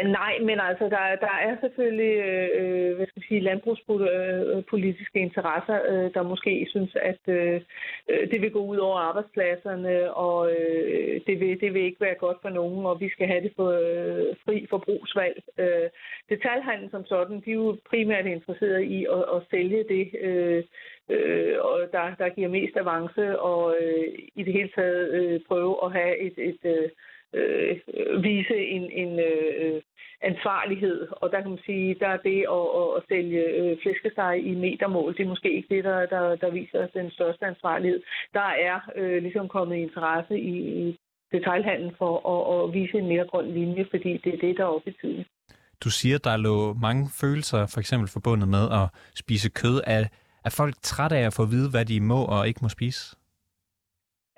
Øh, 0.04 0.10
nej, 0.10 0.34
men 0.42 0.60
altså, 0.60 0.84
der, 0.84 1.16
der 1.26 1.36
er 1.48 1.56
selvfølgelig 1.62 2.16
øh, 2.30 2.50
øh 2.60 2.96
hvad 2.96 3.08
skal 3.08 3.20
jeg 3.22 3.28
sige, 3.28 3.48
landbrugspolitiske 3.50 5.20
interesser, 5.20 5.80
øh, 5.92 6.14
der 6.14 6.24
måske 6.24 6.68
synes, 6.70 6.96
at 6.96 7.22
øh, 7.28 7.62
øh, 8.10 8.32
det 8.32 8.42
vil 8.42 8.52
gå 8.52 8.66
ud 8.66 8.78
over 8.78 8.98
arbejdspladserne, 8.98 10.14
og 10.14 10.52
øh, 10.52 11.22
det, 11.28 11.40
vil, 11.40 11.62
det 11.62 11.74
vil 11.74 11.84
ikke 11.84 12.02
være 12.02 12.16
godt 12.16 12.38
for 12.42 12.50
nogen, 12.50 12.86
og 12.86 13.00
vi 13.00 13.10
skal 13.10 13.28
have 13.28 13.44
det 13.44 13.54
for 13.56 13.70
øh, 13.70 14.36
fri 14.46 14.68
forbrugsvalg. 14.70 15.44
Øh, 15.58 15.90
detaljhandlen 16.30 16.90
som 16.92 17.06
sådan, 17.06 17.42
de 17.46 17.52
er 17.52 17.56
jo 17.56 17.78
primært 17.90 18.26
interesseret 18.26 18.82
i 18.82 19.06
at, 19.06 19.24
at 19.36 19.42
sælge 19.52 19.84
det, 19.94 20.06
øh, 20.22 20.64
øh, 21.10 21.56
og 21.60 21.80
der, 21.92 22.16
der 22.16 22.30
giver 22.30 22.50
mest 22.50 22.78
avance, 22.78 23.40
og 23.40 23.76
øh, 23.82 24.08
i 24.36 24.44
det 24.44 24.54
hele 24.54 24.70
taget 24.76 25.10
øh, 25.12 25.40
prøve 25.48 25.76
at 25.86 25.92
have 25.92 26.18
et, 26.18 26.34
et 26.38 26.60
øh, 26.64 26.90
øh, 27.34 28.24
vise 28.24 28.58
en, 28.58 28.92
en 28.92 29.20
øh, 29.20 29.82
ansvarlighed. 30.22 31.08
Og 31.22 31.32
der 31.32 31.42
kan 31.42 31.50
man 31.50 31.66
sige, 31.66 31.96
der 32.00 32.08
er 32.08 32.22
det 32.30 32.40
at, 32.58 32.66
at, 32.82 32.90
at 32.98 33.04
sælge 33.10 33.44
øh, 33.60 33.78
flæskesteg 33.82 34.36
i 34.52 34.54
metermål, 34.56 35.14
det 35.18 35.24
er 35.24 35.34
måske 35.34 35.56
ikke 35.56 35.76
det, 35.76 35.84
der, 35.84 36.06
der, 36.06 36.36
der 36.36 36.50
viser 36.52 36.88
den 36.88 37.12
største 37.12 37.46
ansvarlighed. 37.46 38.02
Der 38.34 38.50
er 38.70 38.78
øh, 38.96 39.22
ligesom 39.24 39.48
kommet 39.48 39.76
interesse 39.76 40.40
i, 40.40 40.56
i 40.84 40.98
detaljhandlen 41.32 41.94
for 41.98 42.14
at, 42.34 42.70
at 42.70 42.74
vise 42.74 42.98
en 42.98 43.08
mere 43.08 43.28
grøn 43.32 43.54
linje, 43.54 43.86
fordi 43.90 44.12
det 44.24 44.34
er 44.34 44.38
det, 44.38 44.58
der 44.58 44.64
er 44.64 44.76
oppe 44.76 44.90
i 44.90 44.96
tiden. 45.02 45.26
Du 45.84 45.90
siger, 45.90 46.18
der 46.18 46.38
lå 46.38 46.74
mange 46.74 47.10
følelser 47.22 47.68
for 47.74 47.80
eksempel 47.80 48.10
forbundet 48.14 48.48
med 48.48 48.66
at 48.72 48.86
spise 49.16 49.50
kød. 49.50 49.82
Er, 49.88 50.04
er 50.46 50.50
folk 50.50 50.74
trætte 50.82 51.16
af 51.16 51.26
at 51.26 51.34
få 51.34 51.44
at 51.44 51.52
vide, 51.52 51.70
hvad 51.70 51.86
de 51.86 52.00
må 52.02 52.26
og 52.26 52.48
ikke 52.48 52.60
må 52.62 52.70
spise? 52.70 53.16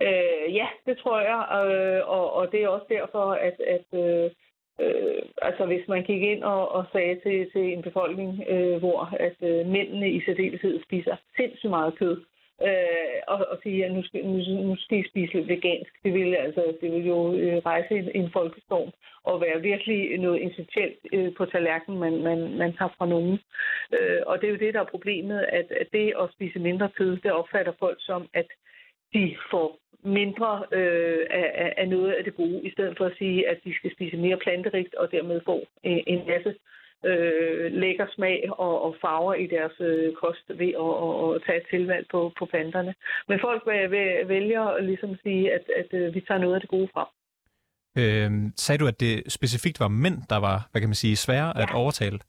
Øh, 0.01 0.55
ja, 0.55 0.67
det 0.85 0.97
tror 0.97 1.19
jeg, 1.19 1.41
øh, 1.59 2.09
og, 2.09 2.33
og 2.33 2.51
det 2.51 2.63
er 2.63 2.67
også 2.67 2.85
derfor, 2.89 3.31
at, 3.31 3.59
at 3.59 3.99
øh, 3.99 4.31
Øh, 4.79 5.21
altså 5.41 5.65
hvis 5.65 5.87
man 5.87 6.03
gik 6.03 6.21
ind 6.21 6.43
og, 6.43 6.71
og 6.71 6.85
sagde 6.91 7.19
til, 7.23 7.51
til 7.51 7.73
en 7.73 7.81
befolkning, 7.81 8.43
øh, 8.49 8.77
hvor 8.77 8.99
at 9.19 9.35
øh, 9.41 9.67
mændene 9.67 10.11
i 10.11 10.21
særdeleshed 10.25 10.83
spiser 10.83 11.15
sindssygt 11.35 11.69
meget 11.69 11.97
kød, 11.97 12.25
øh, 12.61 13.17
og, 13.27 13.45
og 13.51 13.57
sige, 13.63 13.85
at 13.85 13.91
nu 13.91 14.03
skal, 14.03 14.25
nu, 14.25 14.37
nu 14.67 14.75
skal 14.75 14.99
I 14.99 15.09
spise 15.09 15.33
lidt 15.33 15.47
vegansk. 15.47 15.93
Det 16.03 16.13
vil, 16.13 16.35
altså, 16.35 16.63
det 16.81 16.91
vil 16.91 17.07
jo 17.07 17.33
øh, 17.33 17.57
rejse 17.57 17.93
en, 17.95 18.11
en 18.15 18.29
folkestorm 18.33 18.91
og 19.23 19.41
være 19.41 19.61
virkelig 19.61 20.17
noget 20.17 20.45
essentielt 20.45 20.99
øh, 21.13 21.33
på 21.37 21.45
tallerkenen, 21.45 21.99
man, 21.99 22.23
man, 22.23 22.57
man 22.57 22.73
tager 22.77 22.93
fra 22.97 23.05
nogen. 23.05 23.39
Øh, 23.93 24.21
og 24.25 24.41
det 24.41 24.47
er 24.47 24.51
jo 24.51 24.63
det, 24.65 24.73
der 24.73 24.79
er 24.79 24.93
problemet, 24.95 25.45
at, 25.49 25.71
at 25.81 25.87
det 25.93 26.13
at 26.21 26.31
spise 26.33 26.59
mindre 26.59 26.89
kød, 26.97 27.17
det 27.17 27.31
opfatter 27.31 27.73
folk 27.79 27.97
som, 27.99 28.27
at 28.33 28.47
de 29.15 29.23
får 29.51 29.69
mindre 30.19 30.51
øh, 30.79 31.25
af, 31.29 31.73
af 31.77 31.87
noget 31.89 32.11
af 32.17 32.23
det 32.23 32.35
gode, 32.35 32.59
i 32.67 32.71
stedet 32.71 32.93
for 32.97 33.05
at 33.05 33.17
sige, 33.17 33.49
at 33.51 33.57
de 33.65 33.75
skal 33.75 33.91
spise 33.95 34.17
mere 34.17 34.37
planterigt 34.37 34.95
og 34.95 35.11
dermed 35.11 35.41
få 35.45 35.57
en, 35.83 36.03
en 36.07 36.21
masse 36.27 36.51
øh, 37.09 37.71
lækker 37.81 38.07
smag 38.15 38.37
og, 38.65 38.81
og 38.85 38.95
farver 39.01 39.33
i 39.33 39.47
deres 39.47 39.75
øh, 39.79 40.13
kost 40.13 40.45
ved 40.61 40.71
at, 40.83 40.93
at, 41.05 41.35
at 41.35 41.41
tage 41.45 41.61
et 41.61 41.67
tilvalg 41.69 42.05
på, 42.11 42.19
på 42.39 42.45
planterne. 42.45 42.93
Men 43.27 43.39
folk 43.39 43.61
vælger 44.33 44.81
ligesom 44.81 45.11
at 45.11 45.19
sige, 45.23 45.53
at, 45.53 45.65
at, 45.81 45.89
øh, 45.99 46.15
vi 46.15 46.21
tager 46.21 46.41
noget 46.41 46.55
af 46.55 46.61
det 46.61 46.69
gode 46.69 46.89
fra. 46.93 47.03
Øh, 47.97 48.31
sagde 48.55 48.79
du, 48.79 48.87
at 48.87 48.99
det 48.99 49.31
specifikt 49.31 49.79
var 49.79 49.87
mænd, 49.87 50.17
der 50.29 50.37
var, 50.37 50.67
hvad 50.71 50.81
kan 50.81 50.89
man 50.89 51.01
sige, 51.03 51.15
svære 51.15 51.53
ja. 51.55 51.63
at 51.63 51.69
overtale? 51.73 52.19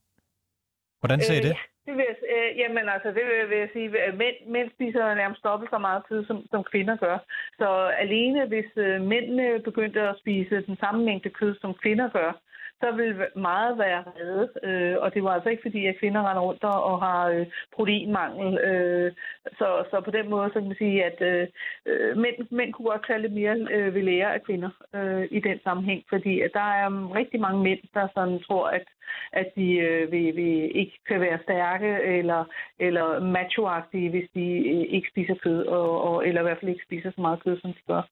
Hvordan 1.01 1.21
ser 1.21 1.35
I 1.35 1.37
det? 1.37 1.45
Øh, 1.45 1.51
ja. 1.51 1.76
Det 1.87 1.97
vil 1.97 2.05
jeg, 2.09 2.17
øh, 2.35 2.59
jamen 2.59 2.89
altså, 2.89 3.09
det 3.09 3.23
vil, 3.29 3.51
vil 3.51 3.59
jeg 3.59 3.71
sige, 3.73 4.01
at 4.01 4.15
mænd, 4.15 4.37
mænd 4.47 4.71
spiser 4.71 5.15
nærmest 5.15 5.45
dobbelt 5.45 5.71
så 5.71 5.79
meget 5.79 6.03
tid, 6.09 6.27
som, 6.27 6.47
som 6.51 6.65
kvinder 6.65 6.97
gør. 6.97 7.19
Så 7.59 7.69
alene 8.05 8.47
hvis 8.47 8.71
øh, 8.77 9.01
mændene 9.03 9.61
begyndte 9.69 10.01
at 10.01 10.19
spise 10.19 10.67
den 10.67 10.77
samme 10.77 11.05
mængde 11.05 11.31
kød, 11.31 11.55
som 11.61 11.75
kvinder 11.75 12.09
gør, 12.09 12.33
så 12.81 12.93
vil 12.97 13.27
meget 13.37 13.79
være 13.79 14.05
reddet. 14.07 14.51
Øh, 14.63 14.97
og 15.01 15.15
det 15.15 15.23
var 15.23 15.31
altså 15.31 15.49
ikke 15.49 15.63
fordi, 15.63 15.87
at 15.87 15.99
kvinder 15.99 16.31
render 16.31 16.43
rundt 16.43 16.65
og 16.65 17.03
har 17.03 17.29
øh, 17.29 17.47
proteinmangel. 17.75 18.59
Øh, 18.59 19.13
så, 19.59 19.85
så 19.91 20.01
på 20.05 20.11
den 20.11 20.31
måde 20.31 20.49
så 20.49 20.53
kan 20.61 20.69
man 20.69 20.77
sige, 20.77 21.05
at 21.05 21.19
øh, 21.21 21.49
øh, 21.87 22.17
mænd, 22.17 22.37
mænd 22.51 22.73
kunne 22.73 22.91
godt 22.91 23.07
tage 23.07 23.23
lidt 23.23 23.33
mere 23.33 23.57
øh, 23.71 23.95
ved 23.95 24.03
lære 24.03 24.35
af 24.35 24.43
kvinder 24.43 24.71
øh, 24.95 25.29
i 25.31 25.41
den 25.41 25.61
sammenhæng. 25.65 26.05
Fordi 26.09 26.41
at 26.41 26.51
der 26.55 26.69
er 26.81 26.87
um, 26.87 27.11
rigtig 27.11 27.41
mange 27.41 27.63
mænd, 27.63 27.81
der 27.95 28.09
sådan 28.15 28.39
tror, 28.41 28.67
at, 28.69 28.87
at 29.33 29.49
de 29.57 29.77
øh, 29.77 30.13
vil, 30.13 30.37
vil 30.37 30.77
ikke 30.77 30.99
kan 31.09 31.21
være 31.21 31.39
stærke 31.43 31.89
eller, 32.19 32.45
eller 32.79 33.21
machoagtige, 33.21 34.11
hvis 34.11 34.29
de 34.35 34.47
øh, 34.75 34.87
ikke 34.97 35.09
spiser 35.11 35.35
kød, 35.35 35.67
og, 35.67 36.03
og, 36.03 36.27
eller 36.27 36.41
i 36.41 36.45
hvert 36.45 36.59
fald 36.61 36.71
ikke 36.71 36.85
spiser 36.85 37.11
så 37.11 37.21
meget 37.21 37.43
kød, 37.45 37.61
som 37.61 37.73
de 37.73 37.81
gør. 37.87 38.03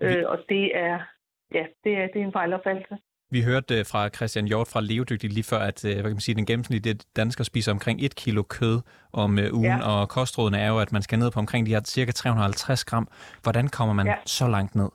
Øh, 0.00 0.24
og 0.26 0.38
det 0.48 0.76
er, 0.76 0.98
ja, 1.54 1.66
det 1.84 1.92
er, 1.98 2.06
det 2.06 2.20
er 2.20 2.24
en 2.24 2.32
fejlopfattelse. 2.32 2.98
Vi 3.30 3.42
hørte 3.42 3.78
øh, 3.78 3.84
fra 3.92 4.08
Christian 4.08 4.46
Hjort 4.46 4.68
fra 4.72 4.80
Levedygtig 4.80 5.30
lige 5.32 5.44
før, 5.52 5.58
at 5.58 5.84
øh, 5.84 5.92
hvad 5.92 6.02
kan 6.02 6.18
man 6.18 6.20
sige, 6.20 6.34
den 6.34 6.46
gennemsnitlige 6.46 6.98
dansker 7.16 7.44
spiser 7.44 7.72
omkring 7.72 8.04
1 8.04 8.14
kilo 8.14 8.42
kød 8.42 8.80
om 9.12 9.38
uh, 9.38 9.58
ugen, 9.58 9.78
ja. 9.80 9.90
og 9.90 10.08
kostrådene 10.08 10.58
er 10.58 10.68
jo, 10.68 10.78
at 10.78 10.92
man 10.92 11.02
skal 11.02 11.18
ned 11.18 11.30
på 11.30 11.38
omkring 11.40 11.66
de 11.66 11.70
her 11.70 11.80
cirka 11.84 12.12
350 12.12 12.84
gram. 12.84 13.08
Hvordan 13.42 13.68
kommer 13.68 13.94
man 13.94 14.06
ja. 14.06 14.14
så 14.26 14.48
langt 14.48 14.74
ned? 14.74 14.90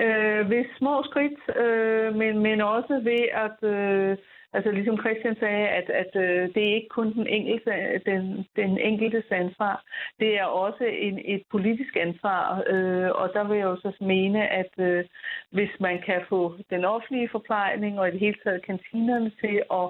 Øh, 0.00 0.50
ved 0.50 0.64
små 0.78 1.02
skridt, 1.08 1.38
øh, 1.62 2.14
men, 2.14 2.38
men 2.46 2.60
også 2.60 2.94
ved 3.10 3.24
at 3.46 3.68
øh, 3.68 4.16
Altså 4.52 4.70
ligesom 4.70 4.98
Christian 4.98 5.36
sagde, 5.40 5.68
at, 5.68 5.90
at 5.90 6.16
øh, 6.16 6.54
det 6.54 6.62
er 6.68 6.74
ikke 6.74 6.88
kun 6.88 7.12
den 7.12 7.26
enkelte, 7.26 8.00
den, 8.06 8.46
den 8.56 8.78
enkeltes 8.78 9.24
ansvar, 9.30 9.84
det 10.20 10.38
er 10.38 10.44
også 10.44 10.84
en, 10.84 11.20
et 11.24 11.42
politisk 11.50 11.96
ansvar, 11.96 12.62
øh, 12.66 13.10
og 13.10 13.30
der 13.34 13.44
vil 13.48 13.58
jeg 13.58 13.64
jo 13.64 13.76
så 13.76 13.92
mene, 14.00 14.48
at 14.48 14.72
øh, 14.78 15.04
hvis 15.50 15.70
man 15.80 16.02
kan 16.06 16.20
få 16.28 16.54
den 16.70 16.84
offentlige 16.84 17.28
forplejning 17.28 18.00
og 18.00 18.08
i 18.08 18.10
det 18.10 18.20
hele 18.20 18.36
taget 18.44 18.66
kantinerne 18.66 19.32
til 19.40 19.62
at 19.80 19.86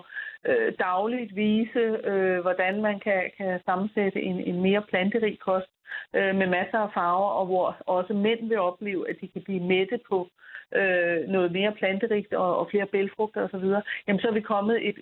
øh, 0.48 0.72
dagligt 0.78 1.36
vise, 1.36 1.84
øh, 2.10 2.40
hvordan 2.40 2.82
man 2.82 3.00
kan, 3.00 3.22
kan 3.36 3.60
sammensætte 3.64 4.22
en, 4.22 4.40
en 4.40 4.62
mere 4.62 4.82
planterig 4.82 5.38
kost 5.38 5.70
øh, 6.14 6.34
med 6.34 6.46
masser 6.46 6.78
af 6.78 6.92
farver, 6.94 7.30
og 7.30 7.46
hvor 7.46 7.76
også 7.86 8.12
mænd 8.14 8.48
vil 8.48 8.58
opleve, 8.58 9.10
at 9.10 9.16
de 9.20 9.28
kan 9.28 9.42
blive 9.42 9.62
mætte 9.62 9.98
på 10.08 10.18
øh, 10.24 10.49
øh, 10.74 11.28
noget 11.28 11.52
mere 11.52 11.72
planterigt 11.72 12.32
og, 12.32 12.58
og 12.58 12.68
flere 12.70 12.86
bælfrugter 12.86 13.42
osv., 13.44 13.66
jamen 14.06 14.20
så 14.20 14.28
er 14.28 14.32
vi 14.32 14.40
kommet 14.40 14.88
et 14.88 14.98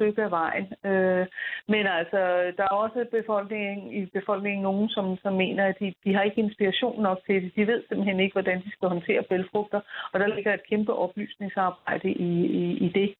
stykke 0.00 0.22
af 0.22 0.30
vejen. 0.30 0.66
Øh, 0.90 1.26
men 1.68 1.84
altså, 1.98 2.20
der 2.56 2.64
er 2.64 2.74
også 2.84 3.00
befolkningen, 3.10 3.92
i 3.98 4.06
befolkningen 4.06 4.62
nogen, 4.62 4.88
som, 4.88 5.16
som 5.22 5.32
mener, 5.32 5.64
at 5.66 5.76
de, 5.80 5.94
de 6.04 6.14
har 6.14 6.22
ikke 6.22 6.40
inspiration 6.46 7.02
nok 7.02 7.18
til 7.26 7.42
det. 7.42 7.52
De 7.56 7.66
ved 7.66 7.82
simpelthen 7.88 8.20
ikke, 8.20 8.32
hvordan 8.32 8.58
de 8.64 8.70
skal 8.72 8.88
håndtere 8.88 9.22
bælfrugter, 9.22 9.80
og 10.12 10.20
der 10.20 10.26
ligger 10.26 10.54
et 10.54 10.68
kæmpe 10.70 10.92
oplysningsarbejde 10.94 12.10
i, 12.10 12.32
i, 12.62 12.64
i 12.86 12.88
det. 12.98 13.10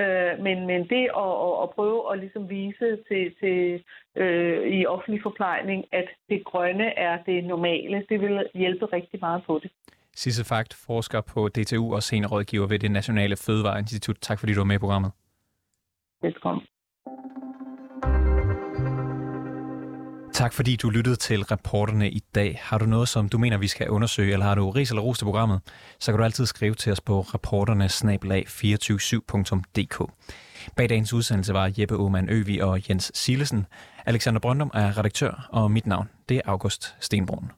Øh, 0.00 0.32
men, 0.46 0.66
men 0.66 0.80
det 0.92 1.04
at, 1.24 1.34
at, 1.46 1.54
at 1.62 1.70
prøve 1.76 2.12
at 2.12 2.18
ligesom 2.18 2.50
vise 2.50 2.88
til, 3.08 3.34
til 3.40 3.84
øh, 4.16 4.62
i 4.76 4.86
offentlig 4.86 5.22
forplejning, 5.22 5.84
at 5.92 6.08
det 6.28 6.44
grønne 6.44 6.98
er 6.98 7.18
det 7.26 7.44
normale, 7.44 8.04
det 8.08 8.20
vil 8.20 8.46
hjælpe 8.54 8.86
rigtig 8.86 9.18
meget 9.20 9.42
på 9.46 9.60
det. 9.62 9.70
Sisse 10.16 10.44
Fagt, 10.44 10.74
forsker 10.74 11.20
på 11.20 11.48
DTU 11.48 11.94
og 11.94 12.02
seniorrådgiver 12.02 12.66
ved 12.66 12.78
det 12.78 12.90
Nationale 12.90 13.36
Fødevareinstitut. 13.36 14.16
Tak 14.20 14.38
fordi 14.38 14.52
du 14.52 14.60
var 14.60 14.64
med 14.64 14.76
i 14.76 14.78
programmet. 14.78 15.12
Velkommen. 16.22 16.62
Tak 20.32 20.52
fordi 20.52 20.76
du 20.76 20.90
lyttede 20.90 21.16
til 21.16 21.42
reporterne 21.42 22.10
i 22.10 22.22
dag. 22.34 22.60
Har 22.62 22.78
du 22.78 22.86
noget, 22.86 23.08
som 23.08 23.28
du 23.28 23.38
mener, 23.38 23.58
vi 23.58 23.68
skal 23.68 23.90
undersøge, 23.90 24.32
eller 24.32 24.46
har 24.46 24.54
du 24.54 24.70
ris 24.70 24.90
eller 24.90 25.02
ros 25.02 25.18
til 25.18 25.24
programmet, 25.24 25.60
så 26.00 26.12
kan 26.12 26.18
du 26.18 26.24
altid 26.24 26.46
skrive 26.46 26.74
til 26.74 26.92
os 26.92 27.00
på 27.00 27.20
reporterne 27.20 27.86
247dk 27.86 30.06
Bag 30.76 30.88
dagens 30.88 31.12
udsendelse 31.12 31.54
var 31.54 31.72
Jeppe 31.78 31.94
Aumann 31.94 32.28
Øvi 32.28 32.58
og 32.58 32.88
Jens 32.88 33.12
Silesen. 33.14 33.66
Alexander 34.06 34.40
Brøndum 34.40 34.70
er 34.74 34.98
redaktør, 34.98 35.48
og 35.52 35.70
mit 35.70 35.86
navn 35.86 36.08
det 36.28 36.36
er 36.36 36.42
August 36.44 36.94
Stenbrun. 37.00 37.50